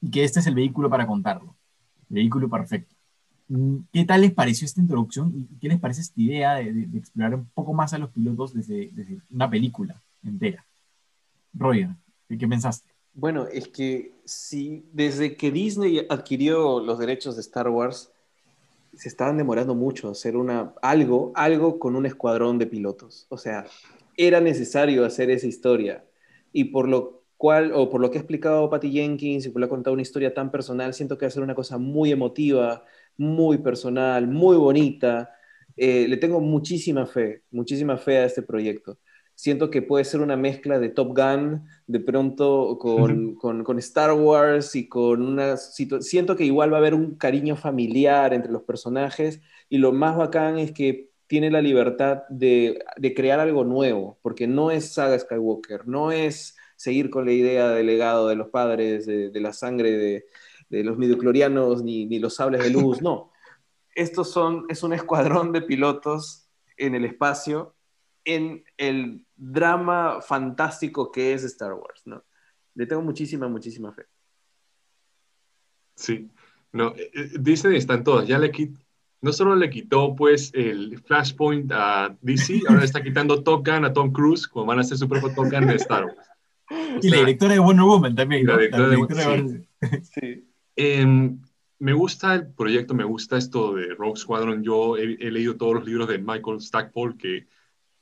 [0.00, 1.56] Y que este es el vehículo para contarlo,
[2.08, 2.94] vehículo perfecto.
[3.92, 7.46] ¿Qué tal les pareció esta introducción y qué les parece esta idea de, explorar un
[7.46, 8.92] poco más a los pilotos desde,
[9.30, 10.64] una película entera?
[11.54, 11.88] Roger,
[12.28, 12.90] ¿qué pensaste?
[13.14, 18.12] Bueno, es que si desde que Disney adquirió los derechos de Star Wars,
[18.94, 23.26] se estaban demorando mucho hacer una, algo, algo con un escuadrón de pilotos.
[23.30, 23.66] O sea,
[24.16, 26.04] era necesario hacer esa historia.
[26.52, 29.66] Y por lo cual, o por lo que ha explicado Patty Jenkins y por lo
[29.66, 32.10] que ha contado una historia tan personal, siento que va a ser una cosa muy
[32.12, 32.84] emotiva,
[33.16, 35.30] muy personal, muy bonita.
[35.76, 38.98] Eh, le tengo muchísima fe, muchísima fe a este proyecto
[39.38, 44.74] siento que puede ser una mezcla de Top Gun, de pronto con, con, Star Wars
[44.74, 49.40] y con una Siento que igual va a haber un cariño familiar entre los personajes
[49.68, 54.46] y lo más bacán es que tiene la libertad de, de crear algo nuevo, porque
[54.46, 59.06] no es saga Skywalker, no es seguir con la idea del legado de los padres,
[59.06, 60.26] de, de la sangre de,
[60.70, 63.30] de los midiclorianos, ni, ni los sables de luz, no.
[63.94, 67.74] Estos son, es un escuadrón de pilotos en el espacio
[68.28, 72.24] en el drama fantástico que es Star Wars, ¿no?
[72.74, 74.04] Le tengo muchísima, muchísima fe.
[75.94, 76.30] Sí,
[76.72, 78.78] no, eh, eh, Disney está en todas, ya le quitó,
[79.20, 83.84] no solo le quitó pues el Flashpoint a DC, ahora le está quitando Top Gun
[83.84, 86.28] a Tom Cruise, como van a hacer su propio Top Gun de Star Wars.
[87.02, 88.52] y la directora de Wonder Woman también, ¿no?
[88.52, 89.68] La directora, de, Wonder
[90.02, 90.44] Sí.
[91.80, 94.64] Me gusta el proyecto, me gusta esto de Rogue Squadron.
[94.64, 97.46] Yo he, he, leído todos los libros de Michael Stackpole, que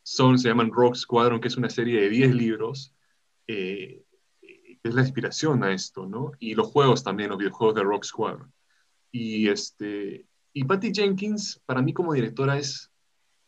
[0.06, 2.94] son, se llaman Rock Squadron, que es una serie de 10 libros,
[3.48, 4.04] eh,
[4.84, 6.30] es la inspiración a esto, ¿no?
[6.38, 8.52] Y los juegos también, los videojuegos de Rock Squadron.
[9.10, 10.25] Y, este,
[10.56, 12.90] y Patty Jenkins, para mí como directora, es,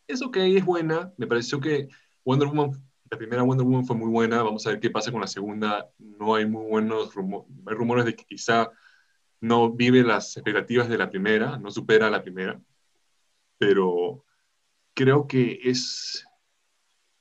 [0.07, 1.11] es ok, es buena.
[1.17, 1.89] Me pareció que
[2.23, 2.73] Wonder Woman,
[3.11, 4.43] la primera Wonder Woman fue muy buena.
[4.43, 5.91] Vamos a ver qué pasa con la segunda.
[5.97, 8.71] No hay muy buenos rumores, hay rumores de que quizá
[9.41, 12.61] no vive las expectativas de la primera, no supera la primera.
[13.57, 14.27] Pero
[14.93, 16.27] creo que es,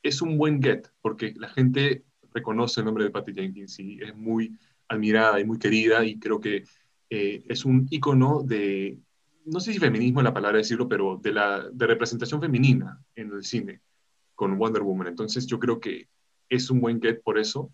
[0.02, 4.14] es un buen get, porque la gente reconoce el nombre de Patty Jenkins y es
[4.14, 4.54] muy
[4.86, 6.64] admirada y muy querida y creo que
[7.08, 8.98] eh, es un icono de,
[9.52, 13.32] no sé si feminismo es la palabra decirlo, pero de, la, de representación femenina en
[13.32, 13.80] el cine
[14.34, 15.08] con Wonder Woman.
[15.08, 16.08] Entonces yo creo que
[16.48, 17.72] es un buen get por eso.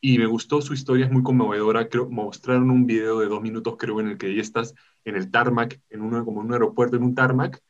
[0.00, 1.88] Y me gustó su historia, es muy conmovedora.
[1.88, 5.30] Creo, mostraron un video de dos minutos, creo, en el que ella estás en el
[5.30, 7.60] tarmac, en uno, como un aeropuerto, en un tarmac,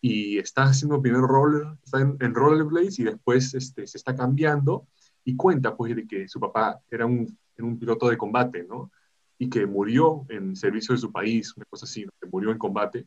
[0.00, 4.86] y está haciendo primero roller, está en, en rollerblades y después este, se está cambiando
[5.24, 8.90] y cuenta pues de que su papá era un, un piloto de combate, ¿no?
[9.38, 13.06] Y que murió en servicio de su país, una cosa así, murió en combate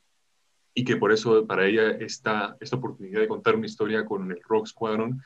[0.78, 4.40] y que por eso para ella esta, esta oportunidad de contar una historia con el
[4.44, 5.20] Rock Squadron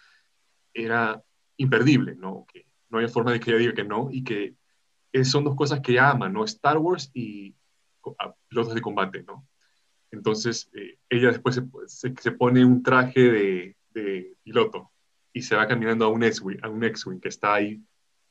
[0.74, 1.22] era
[1.58, 2.46] imperdible, ¿no?
[2.52, 4.56] Que no había forma de que ella diga que no y que
[5.26, 6.46] son dos cosas que ella ama, ¿no?
[6.46, 7.54] Star Wars y
[8.48, 9.46] pilotos de combate, ¿no?
[10.12, 14.90] Entonces, eh, ella después se, pone un traje de, piloto
[15.34, 17.84] y se va caminando a un X-Wing que está ahí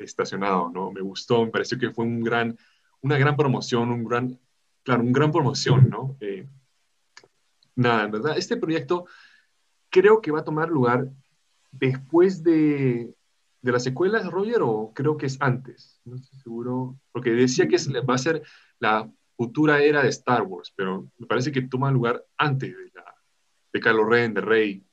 [0.05, 0.90] estacionado, ¿no?
[0.90, 2.57] Me gustó, me pareció que fue un gran,
[3.01, 4.38] una gran promoción, un gran,
[4.82, 6.16] claro, un gran promoción, ¿no?
[6.20, 6.46] Eh,
[7.76, 9.07] nada, en verdad, este proyecto
[9.88, 11.09] creo que va a tomar lugar
[11.72, 13.14] después de,
[13.62, 17.76] de las secuelas, Roger, o creo que es antes, no estoy seguro, porque decía que
[18.01, 18.42] va a ser
[18.78, 23.05] la futura era de Star Wars, pero me parece que toma lugar antes de, la,
[23.72, 24.84] de Kylo Ren, de Rey.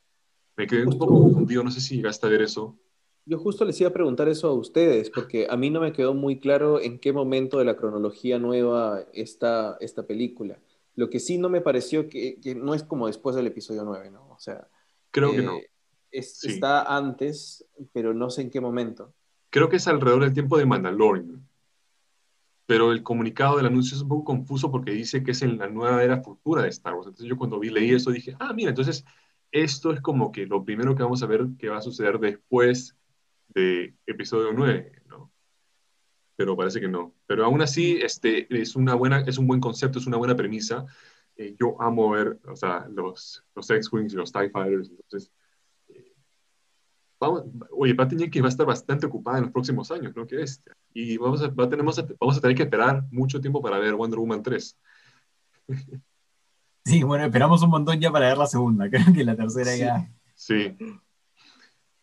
[0.56, 2.78] Me quedé un poco confundido, no sé si llegaste a ver eso.
[3.28, 6.14] Yo justo les iba a preguntar eso a ustedes, porque a mí no me quedó
[6.14, 10.60] muy claro en qué momento de la cronología nueva está esta película.
[10.96, 14.12] Lo que sí no me pareció que, que no es como después del episodio 9,
[14.12, 14.30] ¿no?
[14.30, 14.68] O sea,
[15.12, 15.58] creo que no.
[15.58, 15.70] Eh,
[16.12, 19.14] está antes, pero no sé en qué momento.
[19.50, 21.48] Creo que es alrededor del tiempo de Mandalorian
[22.68, 25.68] pero el comunicado del anuncio es un poco confuso porque dice que es en la
[25.70, 27.08] nueva era futura de Star Wars.
[27.08, 29.06] Entonces yo cuando vi, leí eso dije, ah, mira, entonces
[29.52, 32.96] esto es como que lo primero que vamos a ver que va a suceder después
[33.50, 35.32] de episodio 9, ¿no?
[36.36, 37.16] Pero parece que no.
[37.26, 40.86] Pero aún así, este, es, una buena, es un buen concepto, es una buena premisa.
[41.36, 45.32] Eh, yo amo ver, o sea, los, los X-Wings y los TIE Fighters, entonces
[47.20, 50.26] vamos, oye, Patty Jenkins va a estar bastante ocupada en los próximos años, ¿no?
[50.26, 50.76] Qué bestia.
[50.94, 54.44] Y vamos a, tenemos vamos a tener que esperar mucho tiempo para ver Wonder Woman
[54.44, 54.78] 3.
[56.86, 58.90] Sí, bueno, esperamos un montón ya para ver la segunda.
[58.90, 60.10] Creo que la tercera ya.
[60.36, 60.74] Sí.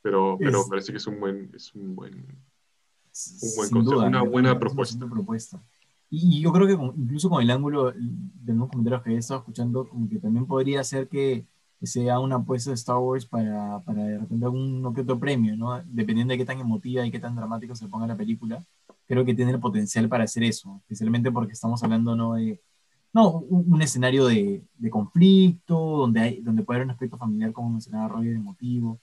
[0.04, 4.58] Pero, pero parece que es un buen, es un buen, un buen concepto, una buena
[4.58, 5.08] propuesta.
[5.08, 5.62] propuesta.
[6.10, 9.88] Y, yo creo que incluso con el ángulo de los comentarios que he estado escuchando,
[9.88, 11.46] como que también podría ser que,
[11.80, 15.82] sea una apuesta de Star Wars para, para de repente algún otro premio, ¿no?
[15.84, 18.62] Dependiendo de qué tan emotiva y qué tan dramático se ponga la película,
[19.06, 22.34] creo que tiene el potencial para hacer eso, especialmente porque estamos hablando, ¿no?
[22.34, 22.60] De,
[23.14, 27.70] no, un, escenario de, de, conflicto, donde, hay, donde puede haber un aspecto familiar, como
[27.70, 29.00] mencionaba Roger, emotivo.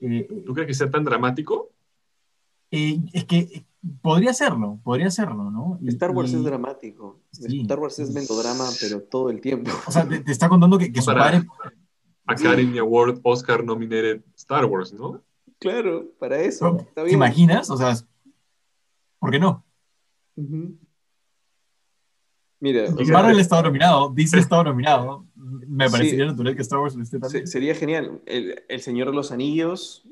[0.00, 1.70] Eh, eh, ¿Tú crees que sea tan dramático?
[2.70, 3.64] Eh, es que
[4.02, 5.78] podría serlo, podría serlo, ¿no?
[5.86, 7.20] Star Wars es dramático.
[7.32, 9.70] Star Wars es melodrama, pero todo el tiempo.
[9.86, 11.46] O sea, te, está contando que, que su padre...
[12.26, 15.22] Academy Award Oscar nominated Star Wars, ¿no?
[15.60, 16.84] Claro, para eso.
[16.94, 17.70] ¿Te imaginas?
[17.70, 17.94] O sea,
[19.20, 19.64] ¿por qué no?
[22.60, 25.24] Mira, Marvel estaba nominado, Disney estaba nominado.
[25.46, 27.46] Me parecería natural que Star Wars esté también.
[27.46, 28.20] Sería genial.
[28.26, 30.04] El, el Señor de los Anillos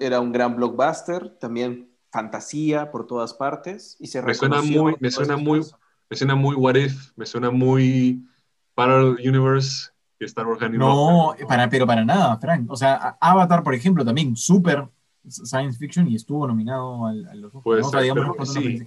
[0.00, 5.10] era un gran blockbuster, también fantasía por todas partes y se me suena muy me
[5.10, 5.60] suena muy
[6.08, 8.26] me suena muy What If me suena muy
[8.74, 13.74] Parallel Universe que Star Wars no para pero para nada Frank o sea Avatar por
[13.74, 14.88] ejemplo también súper
[15.28, 17.82] science fiction y estuvo nominado a, los Puede
[18.46, 18.82] sí.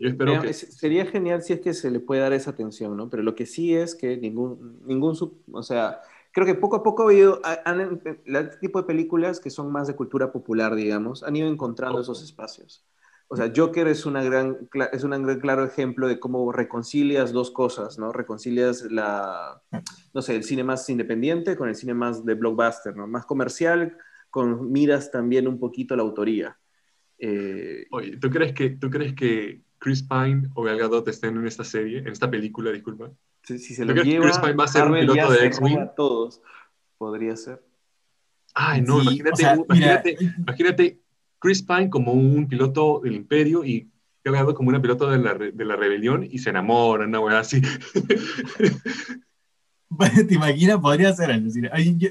[0.00, 0.54] Yo espero que...
[0.54, 3.10] Sería genial si es que se le puede dar esa atención, ¿no?
[3.10, 5.14] Pero lo que sí es que ningún, ningún
[5.52, 6.00] o sea,
[6.32, 9.86] creo que poco a poco ha habido, han, este tipo de películas que son más
[9.86, 12.82] de cultura popular, digamos, han ido encontrando esos espacios.
[13.28, 14.56] O sea, Joker es, una gran,
[14.90, 18.10] es un gran claro ejemplo de cómo reconcilias dos cosas, ¿no?
[18.10, 19.62] Reconcilias la,
[20.14, 23.06] no sé, el cine más independiente con el cine más de blockbuster, ¿no?
[23.06, 23.98] Más comercial,
[24.30, 26.58] con miras también un poquito la autoría.
[27.18, 31.46] Eh, Oye, ¿tú crees que, tú crees que Chris Pine o Gal Gadot estén en
[31.46, 33.10] esta serie, en esta película, disculpa?
[33.42, 35.88] Si, se lo lleva, Chris Pine va a ser un piloto de X-Wing?
[35.96, 36.42] todos,
[36.98, 37.64] podría ser.
[38.54, 41.00] Ay, no, imagínate, imagínate,
[41.38, 43.90] Chris Pine como un piloto del Imperio y
[44.22, 47.38] Gal Gadot como una piloto de la, de la rebelión y se enamoran, una weá
[47.40, 47.62] así.
[50.28, 50.78] ¿Te imaginas?
[50.78, 51.42] Podría ser.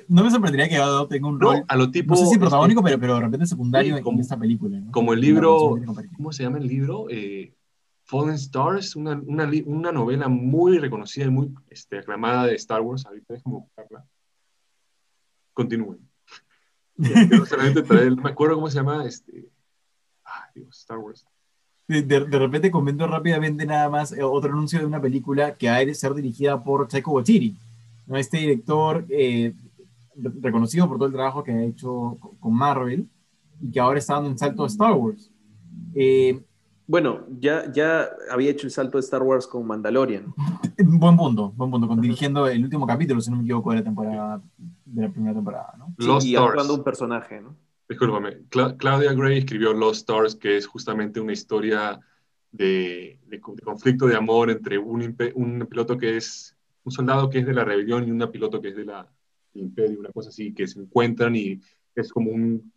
[0.08, 1.64] no me sorprendería que Gadot tenga un rol.
[1.68, 4.82] a lo tipo, no sé si protagónico, pero, pero de repente secundario en esta película.
[4.90, 5.76] Como el libro.
[6.18, 7.06] ¿Cómo se llama el libro?
[7.12, 7.54] Eh,
[8.10, 13.06] Fallen Stars, una, una, una, novela muy reconocida y muy este, aclamada de Star Wars.
[13.06, 14.04] Ahorita déjame buscarla.
[15.54, 16.00] Continúen.
[16.98, 19.06] no me acuerdo cómo se llama.
[19.06, 19.48] Este,
[20.26, 21.24] ah, Dios, Star Wars.
[21.88, 25.78] De, de, repente comento rápidamente nada más eh, otro anuncio de una película que ha
[25.78, 27.56] de ser dirigida por Taika Waititi,
[28.08, 28.18] ¿no?
[28.18, 29.54] este director eh,
[30.16, 33.08] reconocido por todo el trabajo que ha hecho con Marvel
[33.62, 35.30] y que ahora está dando un salto a Star Wars.
[35.94, 36.40] Eh,
[36.90, 40.34] bueno, ya, ya había hecho el salto de Star Wars con Mandalorian.
[40.80, 43.84] Buen punto, buen punto, con dirigiendo el último capítulo, si no me equivoco, de la
[43.84, 44.42] temporada,
[44.86, 46.20] de la primera temporada, ¿no?
[46.20, 47.56] Sí, y actuando un personaje, ¿no?
[47.88, 52.00] Discúlpame, Claudia Gray escribió Lost Stars, que es justamente una historia
[52.52, 53.20] de,
[53.64, 57.66] conflicto de amor entre un, un, piloto que es, un soldado que es de la
[57.66, 59.08] rebelión y una piloto que es de la,
[59.54, 61.62] del imperio, una cosa así, que se encuentran y
[61.94, 62.74] es como un,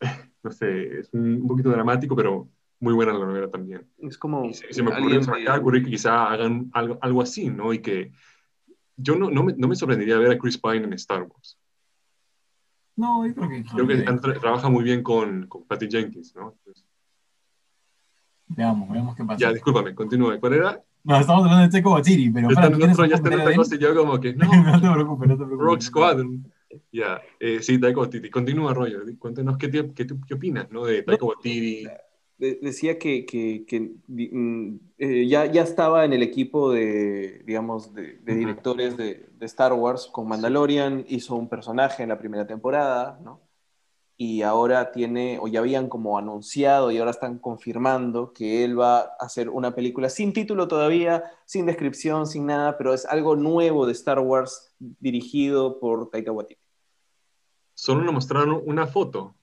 [0.42, 2.48] no sé, es un poquito dramático, pero
[2.80, 3.86] muy buena la novela también.
[3.98, 4.52] Es como...
[4.52, 7.72] se, me ocurrió, que quizá hagan algo, algo, así, ¿no?
[7.72, 8.12] Y que
[8.96, 11.58] yo no, no, me, no me sorprendería ver a Chris Pine en Star Wars.
[12.96, 13.64] No, yo creo que...
[13.64, 16.56] Creo que trabaja muy bien con, con Patty Jenkins, ¿no?
[18.48, 19.38] veamos, veamos qué pasa.
[19.38, 20.38] Ya, discúlpame, continúe.
[20.40, 20.82] ¿Cuál era?
[21.04, 22.48] No, estamos hablando de Checo Bachiri, pero...
[22.48, 22.70] Para,
[23.06, 24.34] ya está en otra cosa y yo como que...
[24.34, 25.66] No, no te preocupes, no te preocupes.
[25.66, 26.52] Rock Squadron.
[26.92, 28.30] Ya, eh, sí, Taika Waititi.
[28.30, 29.02] Continúa, Roger.
[29.18, 30.84] Cuéntanos qué, qué, qué, opinas, ¿no?
[30.84, 31.86] De Taika Waititi
[32.38, 38.18] decía que, que, que mm, eh, ya, ya estaba en el equipo de, digamos, de,
[38.24, 43.40] directores de, de, Star Wars con Mandalorian, hizo un personaje en la primera temporada, ¿no?
[44.16, 49.00] Y ahora tiene, o ya habían como anunciado y ahora están confirmando que él va
[49.00, 53.86] a hacer una película sin título todavía, sin descripción, sin nada, pero es algo nuevo
[53.86, 56.60] de Star Wars dirigido por Taika Waititi.
[57.74, 59.36] Solo nos mostraron una foto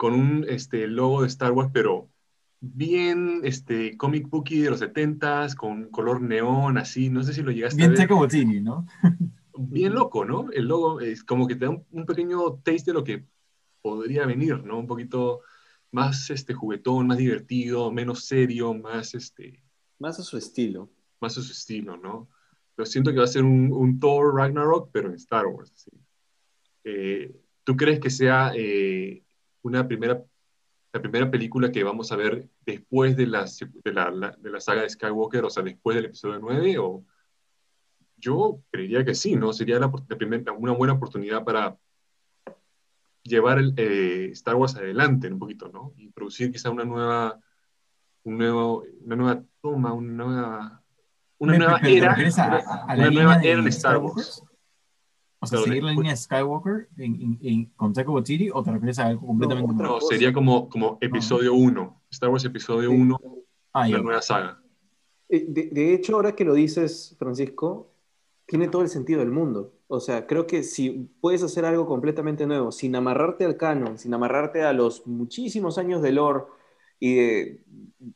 [0.00, 2.08] con un este, logo de Star Wars, pero
[2.58, 7.50] bien este, comic booky de los 70s, con color neón, así, no sé si lo
[7.50, 8.08] llegaste bien a ver.
[8.08, 8.86] Bien Botini, ¿no?
[9.58, 10.50] bien loco, ¿no?
[10.52, 13.26] El logo es como que te da un, pequeño taste de lo que
[13.82, 14.78] podría venir, ¿no?
[14.78, 15.42] Un poquito
[15.90, 19.62] más este, juguetón, más divertido, menos serio, más este...
[19.98, 20.88] Más a su estilo.
[21.20, 22.26] Más a su estilo, ¿no?
[22.74, 25.90] Pero siento que va a ser un, Thor Ragnarok, pero en Star Wars, ¿sí?
[26.84, 29.24] Eh, ¿Tú crees que sea eh,
[29.62, 30.22] una primera,
[30.92, 33.44] la primera película que vamos a ver después de la,
[33.84, 37.04] de la, de la saga de Skywalker, o sea, después del episodio 9, o
[38.16, 39.52] yo creería que sí, ¿no?
[39.52, 41.76] Sería la, primera, una buena oportunidad para
[43.22, 45.92] llevar el, eh, Star Wars adelante un poquito, ¿no?
[45.96, 47.38] Y producir quizá una nueva,
[48.24, 50.82] un nuevo, una nueva toma, una nueva,
[51.38, 52.16] una nueva era,
[52.88, 54.42] una nueva era de Star Wars.
[55.42, 59.06] O sea, seguir la línea Skywalker en, en, con Taika Waititi o te refieres a
[59.06, 59.94] algo completamente nuevo?
[59.94, 63.20] No, sería como, como episodio 1, Star Wars episodio 1,
[63.72, 64.62] ah, una nueva saga.
[65.30, 67.90] Eh, de, de, hecho, ahora que lo dices, Francisco,
[68.44, 69.72] tiene todo el sentido del mundo.
[69.86, 74.12] O sea, creo que si puedes hacer algo completamente nuevo, sin amarrarte al canon, sin
[74.12, 76.44] amarrarte a los muchísimos años de lore
[76.98, 77.64] y de,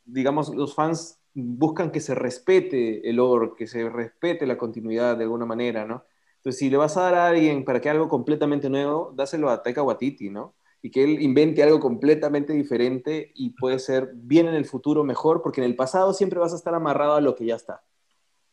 [0.05, 5.23] digamos, los fans buscan que se respete el lore, que se respete la continuidad de
[5.23, 6.03] alguna manera, ¿no?
[6.45, 9.49] Entonces, si le vas a dar a alguien para que haga algo completamente nuevo, dáselo
[9.49, 10.53] a Taika Waititi, ¿no?
[10.79, 15.41] Y que él invente algo completamente diferente y puede ser bien en el futuro mejor,
[15.41, 17.83] porque en el pasado siempre vas a estar amarrado a lo que ya está.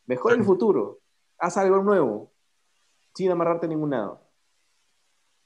[0.07, 1.01] Mejor en el futuro,
[1.37, 2.33] haz algo nuevo,
[3.13, 4.27] sin amarrarte a ningún lado.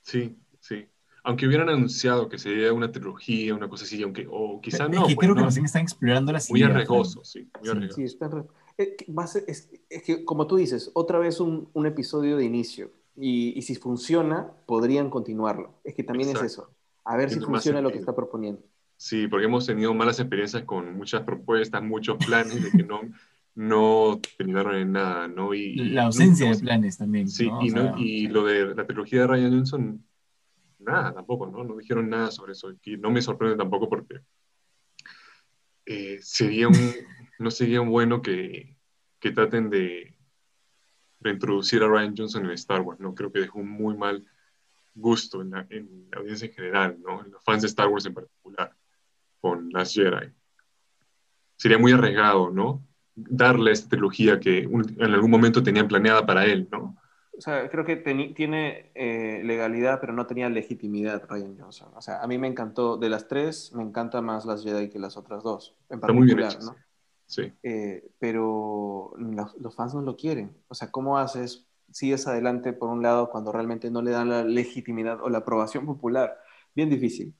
[0.03, 0.87] Sí, sí.
[1.25, 5.01] Aunque hubieran anunciado que sería una trilogía, una cosa así, aunque, o quizá no.
[5.01, 7.51] Es que pues, creo que recién están explorando la Muy arriesgoso, sí.
[7.59, 7.95] Muy arriesgoso.
[7.97, 9.69] Sí, están es,
[10.05, 12.91] que, como tú dices, otra vez un, un episodio de inicio.
[13.15, 15.73] Y, y, si funciona, podrían continuarlo.
[15.83, 16.69] Es que también es eso.
[17.03, 18.61] A ver si funciona lo que está proponiendo.
[18.95, 23.01] Sí, porque hemos tenido malas experiencias con muchas propuestas, muchos planes de que no,
[23.55, 25.53] no terminaron en nada, ¿no?
[25.53, 27.27] Y, la ausencia de planes también.
[27.27, 30.05] Sí, y, no, y lo de la trilogía de Ryan Johnson,
[30.79, 31.63] nada tampoco, ¿no?
[31.63, 32.71] No dijeron nada sobre eso.
[32.83, 34.19] Y no me sorprende tampoco porque
[35.85, 36.75] eh, sería un,
[37.39, 38.77] no sería bueno que,
[39.19, 40.17] que traten de
[41.19, 43.15] reintroducir a Ryan Johnson en Star Wars, ¿no?
[43.15, 44.25] Creo que dejó un muy mal
[44.93, 45.67] gusto en la,
[46.15, 47.23] audiencia en general, ¿no?
[47.23, 48.73] En los fans de Star Wars en particular,
[49.39, 50.31] con las Jedi.
[51.55, 52.83] Sería muy arriesgado, ¿no?
[53.15, 56.97] Darle esta trilogía que en algún momento tenían planeada para él, ¿no?
[57.35, 61.91] O sea, creo que tiene eh, legalidad, pero no tenía legitimidad Ryan Johnson.
[61.95, 64.97] O sea, a mí me encantó, de las tres, me encanta más las Jedi que
[64.97, 66.75] las otras dos, en particular, ¿no?
[67.27, 67.53] Sí.
[67.61, 70.55] Eh, pero los, fans no lo quieren.
[70.69, 74.43] O sea, ¿cómo haces, sigues adelante por un lado cuando realmente no le dan la
[74.43, 76.37] legitimidad o la aprobación popular?
[76.73, 77.33] Bien difícil.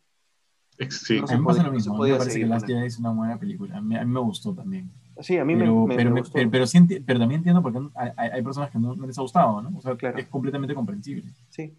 [0.89, 1.17] Sí.
[1.17, 1.97] a mí me pasa lo mismo.
[1.97, 3.77] me parece que Last Jedi es una buena película.
[3.77, 4.91] A mí, me gustó también.
[5.19, 6.33] Sí, a mí pero, me, pero, gustó.
[6.33, 6.65] Pero, pero,
[7.05, 9.75] pero, también entiendo porque hay, hay personas que no, les ha gustado, ¿no?
[9.75, 10.19] O sea, claro.
[10.19, 11.33] es completamente comprensible.
[11.49, 11.75] Sí.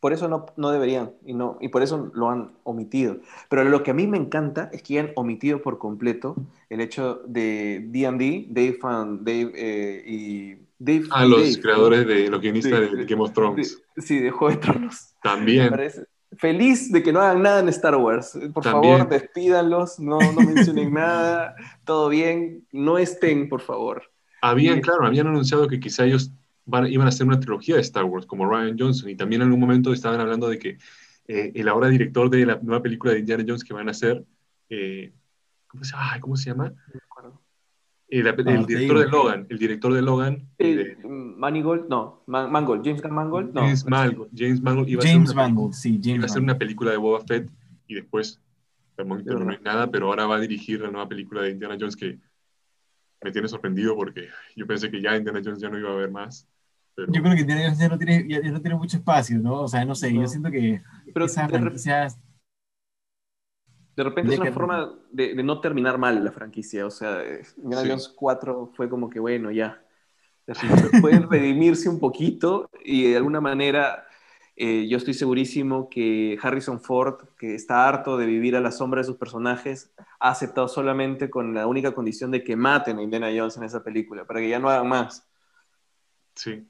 [0.00, 3.18] Por eso no, no deberían y, no, y por eso lo han omitido.
[3.48, 6.36] Pero lo que a mí me encanta es que han omitido por completo
[6.70, 8.78] el hecho de D&D, Dave,
[9.20, 11.04] Dave eh, y Dave.
[11.10, 13.82] Ah, los creadores de los guionistas de, Game of Thrones.
[13.98, 15.14] sí, de Juego de Tronos.
[15.22, 15.70] También.
[16.36, 18.38] Feliz de que no hagan nada en Star Wars.
[18.54, 24.04] Por favor, despídanlos, no, no mencionen nada, todo bien, no estén, por favor.
[24.40, 26.30] Habían, claro, habían anunciado que quizá ellos
[26.66, 29.60] iban a hacer una trilogía de Star Wars, como Ryan Johnson, y también en algún
[29.60, 30.78] momento estaban hablando de que
[31.26, 34.24] eh, el ahora director de la nueva película de Indiana Jones que van a hacer,
[34.68, 35.12] eh,
[35.66, 36.72] ¿cómo, se, ¿cómo, se, llama?
[38.08, 40.48] el, el, ah, director de Logan, el director de Logan.
[40.58, 43.60] Eh, Manigold, no, Mangold, James Mangold, no.
[43.60, 46.58] James Mangold, James Mangold iba, James a, hacer Mangold, sí, James iba a hacer una
[46.58, 47.48] película de Boba Fett
[47.86, 48.40] y después,
[48.98, 52.18] no es nada, pero ahora va a dirigir la nueva película de Indiana Jones que
[53.22, 56.10] me tiene sorprendido porque yo pensé que ya Indiana Jones ya no iba a haber
[56.10, 56.48] más.
[56.96, 59.62] Yo creo que ya no, tiene, ya, no tiene mucho espacio, ¿no?
[59.62, 60.82] O sea, no sé, yo siento que
[61.14, 62.08] pero esa franquicia...
[63.96, 67.22] De repente es una forma de, de, no terminar mal la franquicia, o sea,
[67.56, 69.82] Indiana Jones 4 fue como que, bueno, ya,
[71.00, 74.06] pueden redimirse un poquito y de alguna manera
[74.56, 79.00] eh, yo estoy segurísimo que Harrison Ford, que está harto de vivir a la sombra
[79.00, 83.30] de sus personajes, ha aceptado solamente con la única condición de que maten a Indiana
[83.34, 85.26] Jones en esa película, para que ya no hagan más.
[86.34, 86.66] Sí.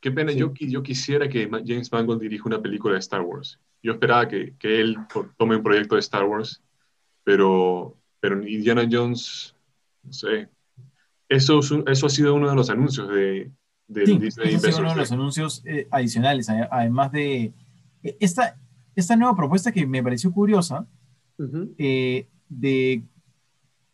[0.00, 3.58] Qué pena, yo, yo quisiera que James Mangold dirija una película de Star Wars.
[3.82, 4.96] Yo esperaba que, que él
[5.36, 6.62] tome un proyecto de Star Wars,
[7.24, 9.54] pero, pero Indiana Jones,
[10.02, 10.48] no sé.
[11.28, 13.50] Eso, eso ha sido uno de los anuncios de,
[13.88, 14.54] de sí, Disney.
[14.78, 17.52] uno de los anuncios eh, adicionales, además de
[18.02, 18.56] eh, esta,
[18.94, 20.86] esta nueva propuesta que me pareció curiosa,
[21.78, 23.02] eh, de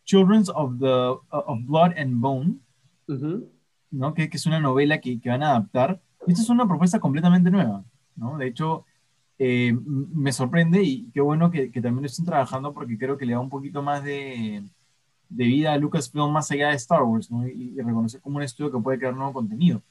[0.03, 2.55] Children of, the, of Blood and Bone,
[3.91, 4.13] ¿no?
[4.13, 6.01] que, que, es una novela que, que, van a adaptar.
[6.27, 7.83] Esta es una propuesta completamente nueva.
[8.15, 8.37] ¿no?
[8.37, 8.85] De hecho,
[9.37, 13.33] eh, me sorprende y qué bueno que, que, también estén trabajando porque creo que le
[13.33, 14.63] da un poquito más de,
[15.29, 17.47] de vida a Lucasfilm más allá de Star Wars ¿no?
[17.47, 19.81] y, reconocer como un estudio que puede crear nuevo contenido.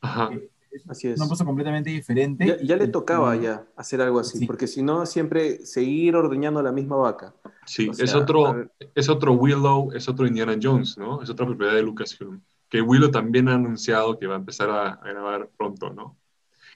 [0.00, 0.30] Ajá.
[0.32, 1.18] Eh, es así es.
[1.18, 2.46] Una cosa completamente diferente.
[2.46, 4.46] Ya, ya le tocaba ya hacer algo así, sí.
[4.46, 7.34] porque si no, siempre seguir ordeñando la misma vaca.
[7.66, 11.22] Sí, o sea, es, otro, es otro Willow, es otro Indiana Jones, ¿no?
[11.22, 14.90] Es otra propiedad de Lucasfilm que Willow también ha anunciado que va a empezar a,
[14.90, 16.16] a, grabar pronto, ¿no?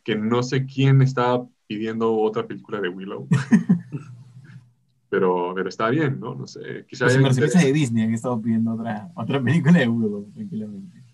[0.02, 3.28] Que no sé quién estaba pidiendo otra película de Willow.
[5.14, 6.34] pero, pero está bien, ¿no?
[6.34, 7.16] No sé, quizás...
[7.16, 11.04] Los de Disney han estado pidiendo otra, otra película de Euro, tranquilamente.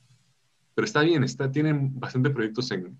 [0.75, 2.97] Pero está bien, está, tienen bastantes proyectos en,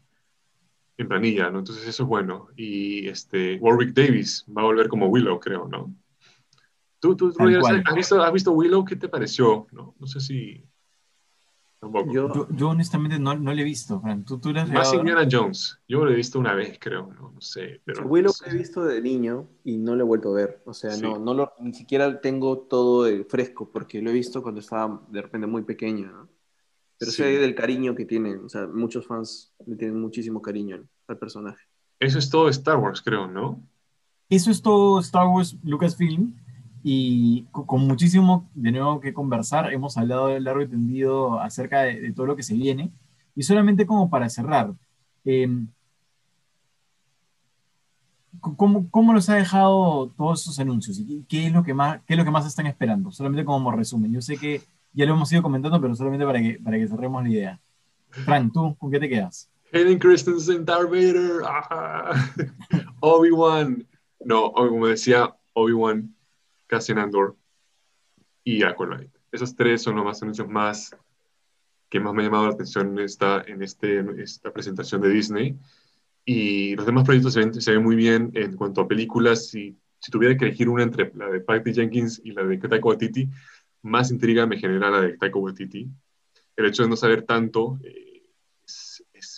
[0.99, 1.61] en planilla, ¿no?
[1.61, 2.49] Entonces eso es bueno.
[2.55, 5.91] Y este, Warwick Davis va a volver como Willow, creo, ¿no?
[6.99, 8.85] ¿Tú, tú has, visto, has visto Willow?
[8.85, 9.69] ¿Qué te pareció?
[9.73, 10.63] No, no sé si...
[12.13, 15.81] Yo, yo, honestamente no, no le he visto, ¿Tú, tú Más Indiana Jones.
[15.89, 17.11] Yo lo he visto una vez, creo.
[17.19, 17.81] No, no sé.
[17.87, 20.63] Pero Willow lo he visto de niño y no lo he vuelto a ver.
[20.67, 24.61] O sea, no, no lo, ni siquiera tengo todo fresco porque lo he visto cuando
[24.61, 26.13] estaba de repente muy pequeño.
[26.13, 26.29] ¿no?
[26.99, 28.45] Pero sé del cariño que tienen.
[28.45, 31.65] O sea, muchos fans le tienen muchísimo cariño al personaje.
[31.99, 33.67] Eso es todo Star Wars, creo, ¿no?
[34.29, 36.35] Eso es todo Star Wars Lucasfilm
[36.83, 39.73] y con muchísimo de nuevo que conversar.
[39.73, 42.91] Hemos hablado largo y tendido acerca de, todo lo que se viene.
[43.35, 44.73] Y solamente como para cerrar,
[45.25, 45.69] em,
[48.41, 50.99] ¿cómo, ¿cómo, los ha dejado todos esos anuncios?
[50.99, 53.11] ¿Y qué es, lo que más, qué es lo que más están esperando?
[53.11, 54.13] Solamente como resumen.
[54.13, 54.63] Yo sé que
[54.93, 57.61] ya lo hemos ido comentando, pero solamente para que, para que cerremos la idea.
[58.11, 59.51] Frank, ¿tú con qué te quedas?
[59.73, 61.43] Hayden Christensen, Darth Vader,
[63.01, 63.87] Obi-Wan.
[64.25, 66.13] No, como decía, Obi-Wan
[66.71, 67.37] Cassian Andor
[68.45, 69.19] y Acolyte.
[69.33, 70.97] Esos tres son los más anuncios más
[71.89, 75.59] que más me ha llamado la atención en esta, en este, esta presentación de Disney.
[76.25, 79.49] Y los demás proyectos se ven, se ven muy bien en cuanto a películas.
[79.49, 82.87] Si, si tuviera que elegir una entre la de Patty Jenkins y la de Taika
[82.87, 83.29] Waititi,
[83.83, 85.89] más intriga me genera la de Taika Waititi.
[86.55, 88.23] El hecho de no saber tanto eh,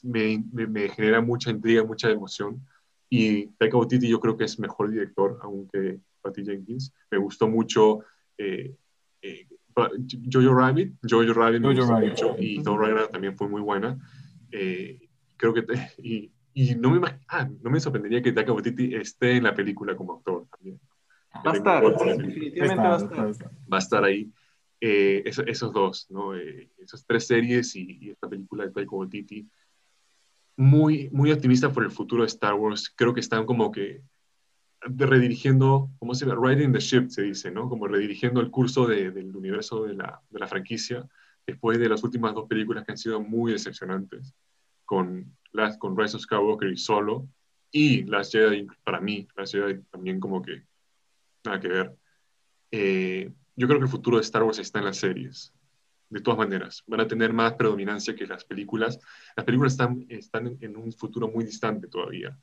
[0.02, 2.60] me, me, genera mucha intriga, mucha emoción.
[3.08, 6.92] Y Taika Waititi yo creo que es mejor director, aunque Patty Jenkins.
[7.10, 8.00] Me gustó mucho
[8.38, 8.74] eh,
[9.20, 9.46] eh,
[10.30, 10.94] Jojo Rabbit.
[11.08, 13.98] Jojo Rabbit me gustó mucho y Don Ryan también fue muy buena.
[14.50, 15.64] Eh, creo que
[15.98, 19.96] y, y, no me ah, no me sorprendería que Taka Waititi esté en la película
[19.96, 20.80] como actor también.
[21.46, 23.50] Va a estar, definitivamente va a estar.
[23.72, 24.30] Va a estar ahí.
[24.84, 26.34] Eh, esos, esos, dos, ¿no?
[26.34, 29.48] Eh, esas tres series y, y, esta película de Taika Waititi.
[30.56, 32.92] Muy, muy optimista por el futuro de Star Wars.
[32.94, 34.02] Creo que están como que
[34.84, 36.48] redirigiendo, ¿cómo se llama?
[36.48, 37.68] Riding the ship, se dice, ¿no?
[37.68, 41.06] Como redirigiendo el curso del universo de la, de la, franquicia
[41.46, 44.34] después de las últimas dos películas que han sido muy decepcionantes,
[44.84, 47.28] con, las, con Rise of Skywalker y Solo,
[47.70, 50.64] y las Jedi, para mí, las Jedi también como que
[51.44, 51.96] nada que ver.
[52.70, 55.52] Eh, yo creo que el futuro de Star Wars está en las series.
[56.10, 58.98] De todas maneras, van a tener más predominancia que las películas.
[59.34, 62.38] Las películas están, están en un futuro muy distante todavía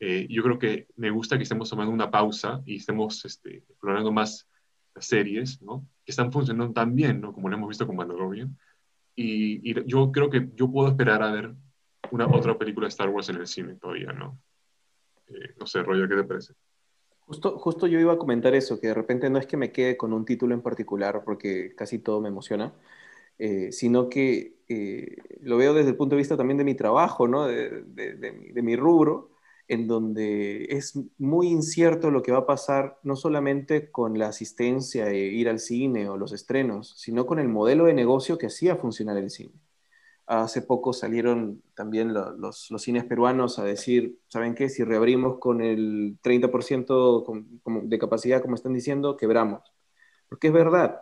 [0.00, 4.12] eh, yo creo que me gusta que estemos tomando una pausa y estemos este, explorando
[4.12, 4.48] más
[4.94, 5.86] las series, ¿no?
[6.04, 7.32] Que están funcionando tan bien, ¿no?
[7.32, 8.56] Como lo hemos visto con Mandalorian.
[9.14, 11.54] Y, y, yo creo que yo puedo esperar a ver
[12.10, 14.38] una otra película de Star Wars en el cine todavía, ¿no?
[15.28, 16.54] Eh, no sé, Roger, ¿qué te parece?
[17.20, 19.96] Justo, justo yo iba a comentar eso, que de repente no es que me quede
[19.96, 22.74] con un título en particular, porque casi todo me emociona,
[23.38, 24.52] eh, sino que
[25.40, 27.46] lo veo desde el punto de vista también de mi trabajo, ¿no?
[27.46, 29.33] de, de, de mi rubro,
[29.68, 35.08] en donde es muy incierto lo que va a pasar, no solamente con la asistencia
[35.08, 38.76] e ir al cine o los estrenos, sino con el modelo de negocio que hacía
[38.76, 39.54] funcionar el cine.
[40.26, 44.68] Hace poco salieron también los, cines peruanos a decir, ¿saben qué?
[44.70, 47.44] Si reabrimos con el 30%
[47.84, 49.62] de capacidad, como están diciendo, quebramos.
[50.28, 51.00] Porque es verdad,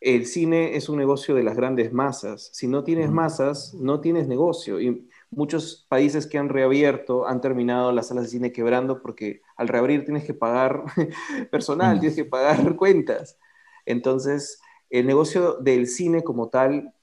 [0.00, 2.50] el cine es un negocio de las grandes masas.
[2.52, 4.80] Si no tienes masas, no tienes negocio.
[4.80, 9.68] Y muchos países que han reabierto han terminado las salas de cine quebrando porque al
[9.68, 10.84] reabrir tienes que pagar
[11.50, 13.38] personal, tienes que pagar cuentas.
[13.86, 14.60] Entonces,
[14.90, 16.94] el negocio del cine como tal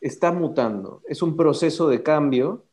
[0.00, 1.02] está mutando.
[1.08, 2.64] Es un proceso de cambio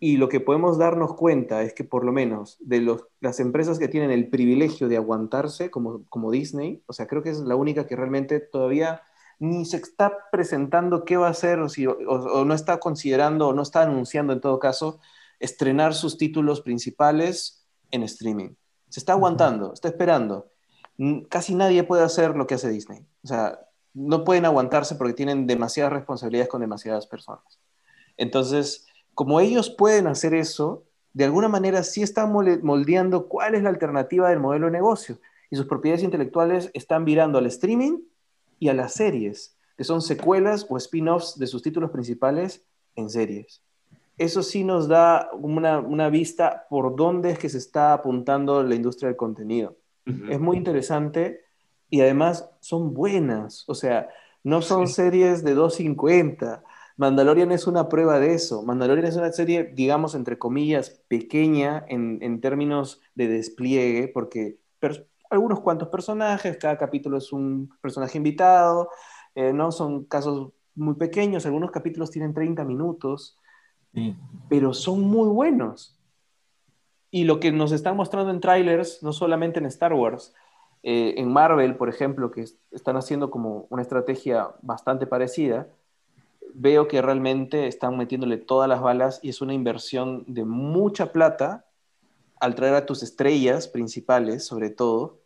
[0.00, 3.78] y lo que podemos darnos cuenta es que por lo menos de los, las empresas
[3.78, 7.56] que tienen el privilegio de aguantarse, como, como Disney, o sea, creo que es la
[7.56, 9.02] única que realmente todavía
[9.38, 13.52] ni se está presentando qué va a hacer o, si, o, no está considerando o
[13.52, 15.00] no está anunciando en todo caso
[15.40, 18.54] estrenar sus títulos principales en streaming.
[18.88, 20.50] Se está aguantando, está esperando.
[21.28, 23.04] Casi nadie puede hacer lo que hace Disney.
[23.22, 23.60] O sea,
[23.92, 27.60] no pueden aguantarse porque tienen demasiadas responsabilidades con demasiadas personas.
[28.16, 33.68] Entonces, como ellos pueden hacer eso, de alguna manera sí están moldeando cuál es la
[33.68, 35.18] alternativa del modelo de negocio.
[35.50, 37.98] Y sus propiedades intelectuales están virando al streaming
[38.64, 42.64] y a las series, que son secuelas o spin-offs de sus títulos principales
[42.96, 43.62] en series.
[44.16, 49.08] Eso sí nos da una, vista por dónde es que se está apuntando la industria
[49.08, 49.76] del contenido.
[50.30, 51.42] Es muy interesante
[51.90, 54.08] y además son buenas, o sea,
[54.42, 56.64] no son series de 250.
[56.96, 58.62] Mandalorian es una prueba de eso.
[58.62, 64.56] Mandalorian es una serie, digamos, entre comillas, pequeña en, en términos de despliegue, porque
[65.30, 68.90] algunos cuantos personajes, cada capítulo es un personaje invitado,
[69.34, 69.72] eh, ¿no?
[69.72, 73.38] Son casos muy pequeños, algunos capítulos tienen 30 minutos,
[74.48, 76.00] pero son muy buenos.
[77.10, 80.34] Y lo que nos están mostrando en trailers, no solamente en Star Wars,
[80.82, 85.68] eh, en Marvel, por ejemplo, que están haciendo como una estrategia bastante parecida,
[86.54, 91.66] veo que realmente están metiéndole todas las balas y es una inversión de mucha plata
[92.40, 95.18] al traer a tus estrellas principales, sobre todo,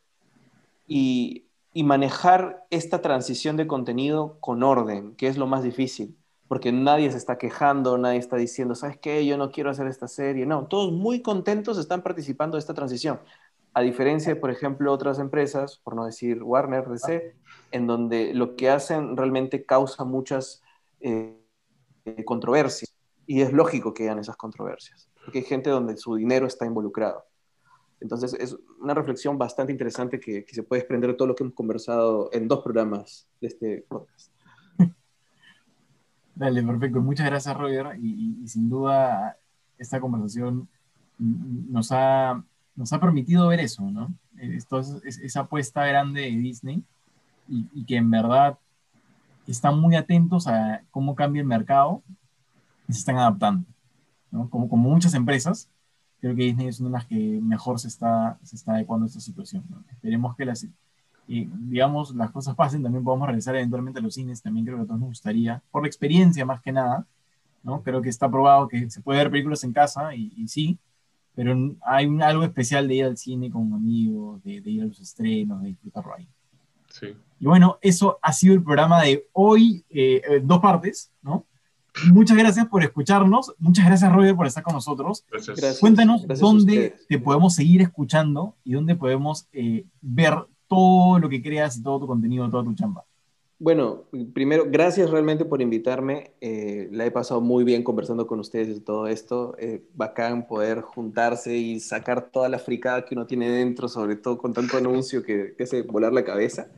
[0.87, 1.45] y,
[1.85, 6.17] manejar esta transición de contenido con orden, que es lo más difícil,
[6.49, 9.25] porque nadie se está quejando, nadie está diciendo, ¿sabes qué?
[9.25, 10.45] Yo no quiero hacer esta serie.
[10.45, 13.21] No, todos muy contentos están participando de esta transición.
[13.75, 17.37] A diferencia de, por ejemplo, otras empresas, por no decir Warner, DC,
[17.71, 20.63] en donde lo que hacen realmente causa muchas
[21.01, 21.39] eh,
[22.25, 22.93] controversias.
[23.27, 27.23] Y es lógico que hayan esas controversias, porque hay gente donde su dinero está involucrado.
[28.01, 31.55] Entonces, es una reflexión bastante interesante que, se puede desprender de todo lo que hemos
[31.55, 34.33] conversado en dos programas de este podcast.
[36.35, 37.03] Dale, perfecto.
[37.03, 37.99] Muchas gracias, Roger.
[38.01, 39.37] Y, sin duda,
[39.77, 40.67] esta conversación
[41.19, 42.43] nos ha,
[42.75, 44.15] nos ha permitido ver eso, ¿no?
[44.39, 46.83] Esto es, esa apuesta grande de Disney
[47.51, 48.57] y, y, que en verdad
[49.47, 52.03] están muy atentos a cómo cambia el mercado
[52.89, 53.67] y se están adaptando,
[54.31, 54.49] ¿no?
[54.51, 55.69] Como, como muchas empresas,
[56.21, 59.09] creo que Disney es una de las que mejor se está, se está adecuando a
[59.09, 59.65] esta situación.
[59.91, 60.67] Esperemos que las,
[61.27, 64.87] digamos, las cosas pasen, también podamos regresar eventualmente a los cines, también creo que a
[64.87, 67.07] todos nos gustaría, por la experiencia más que nada,
[67.63, 67.83] ¿no?
[67.83, 70.79] Creo que está probado que se puede ver películas en casa y, sí,
[71.35, 74.87] pero hay un, algo especial de ir al cine con amigos, de, de ir a
[74.87, 76.29] los estrenos, de disfrutarlo ahí.
[76.91, 77.15] Sí.
[77.41, 81.47] Y bueno, eso ha sido el programa de hoy, eh, dos partes, ¿no?
[82.07, 83.55] Muchas gracias por escucharnos.
[83.59, 85.25] Muchas gracias, Roger, por estar con nosotros.
[85.31, 85.79] Gracias.
[85.81, 90.35] Cuéntanos dónde te podemos seguir escuchando y dónde podemos eh, ver
[90.69, 93.05] todo lo que creas y todo tu contenido, toda tu chamba.
[93.61, 96.33] Bueno, primero, gracias realmente por invitarme.
[96.41, 99.57] Eh, la he pasado muy bien conversando con ustedes de todo esto.
[99.59, 104.39] Eh, bacán poder juntarse y sacar toda la fricada que uno tiene dentro, sobre todo
[104.39, 106.71] con tanto anuncio que, que hace volar la cabeza.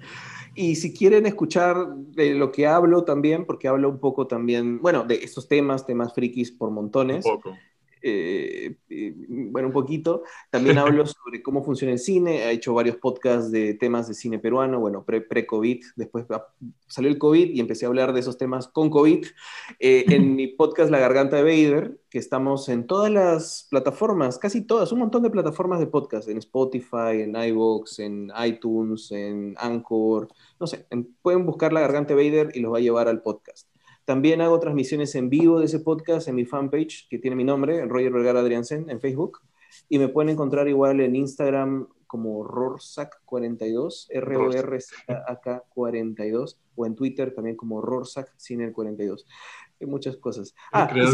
[0.62, 5.04] Y si quieren escuchar de lo que hablo también, porque hablo un poco también, bueno,
[5.04, 7.24] de estos temas, temas frikis por montones.
[8.02, 8.76] Eh,
[9.28, 10.22] bueno, un poquito.
[10.50, 12.44] También hablo sobre cómo funciona el cine.
[12.44, 15.82] He hecho varios podcasts de temas de cine peruano, bueno, pre-COVID.
[15.96, 16.26] Después
[16.86, 19.26] salió el COVID y empecé a hablar de esos temas con COVID.
[19.78, 24.62] Eh, en mi podcast La Garganta de Vader, que estamos en todas las plataformas, casi
[24.62, 30.28] todas, un montón de plataformas de podcast, en Spotify, en iVoox, en iTunes, en Anchor,
[30.58, 30.86] no sé,
[31.22, 33.69] pueden buscar La Garganta de Vader y los va a llevar al podcast.
[34.10, 37.86] También hago transmisiones en vivo de ese podcast en mi fanpage, que tiene mi nombre,
[37.86, 39.38] Roger Vergara Adriansen, en Facebook.
[39.88, 47.80] Y me pueden encontrar igual en Instagram como Rorsac42, R-O-R-Z-A-K-42, o en Twitter también como
[47.80, 49.28] Rorsac, sin el 42.
[49.80, 50.56] Hay muchas cosas.
[50.72, 51.04] Hay, que, ah,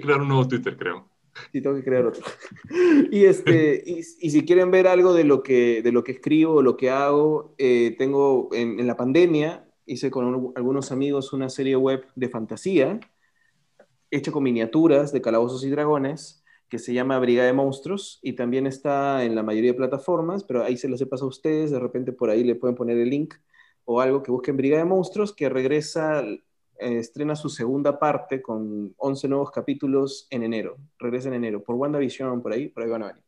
[0.00, 1.10] crear un nuevo Twitter, creo.
[1.52, 2.24] Sí, tengo que crear otro.
[3.10, 6.78] y, este, y, si quieren ver algo de lo que, de lo que escribo, lo
[6.78, 12.06] que hago, eh, tengo en, en, la pandemia, hice con algunos amigos una serie web
[12.14, 13.00] de fantasía,
[14.10, 18.66] hecha con miniaturas de calabozos y dragones, que se llama Brigada de Monstruos, y también
[18.66, 21.80] está en la mayoría de plataformas, pero ahí se los he pasado a ustedes, de
[21.80, 23.34] repente por ahí le pueden poner el link
[23.84, 26.38] o algo que busquen Brigada de Monstruos, que regresa, eh,
[26.78, 32.40] estrena su segunda parte con 11 nuevos capítulos en enero, regresa en enero, por WandaVision,
[32.40, 33.24] por ahí, por ahí van a venir.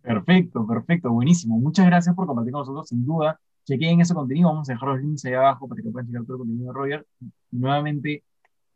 [0.00, 1.58] Perfecto, perfecto, buenísimo.
[1.58, 5.00] Muchas gracias por compartir con nosotros, sin duda chequen ese contenido, vamos a dejar los
[5.00, 7.06] links ahí abajo para que puedan checar todo el contenido de Roger.
[7.50, 8.22] Y nuevamente,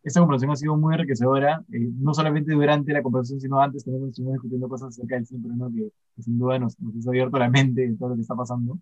[0.02, 4.08] esta conversación ha sido muy enriquecedora, eh, no solamente durante la conversación, sino antes también
[4.08, 5.70] estuvimos discutiendo cosas acerca del cine, ¿no?
[5.70, 5.90] que,
[6.22, 8.78] sin duda nos, nos, ha abierto la mente de todo lo que está pasando.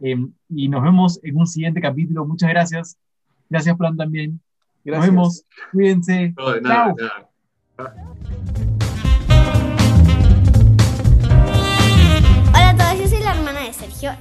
[0.00, 0.16] Eh,
[0.48, 2.26] y nos vemos en un siguiente capítulo.
[2.26, 2.98] Muchas gracias.
[3.48, 4.40] Gracias, Plan, también.
[4.84, 5.44] Nos vemos.
[5.70, 6.34] Cuídense.
[6.64, 6.94] Chao.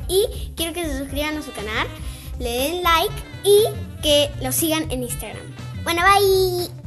[0.08, 1.88] Y quiero que se suscriban a su canal,
[2.40, 3.14] le den like
[3.44, 5.56] y que lo sigan en Instagram.
[5.84, 6.81] Bueno, bye.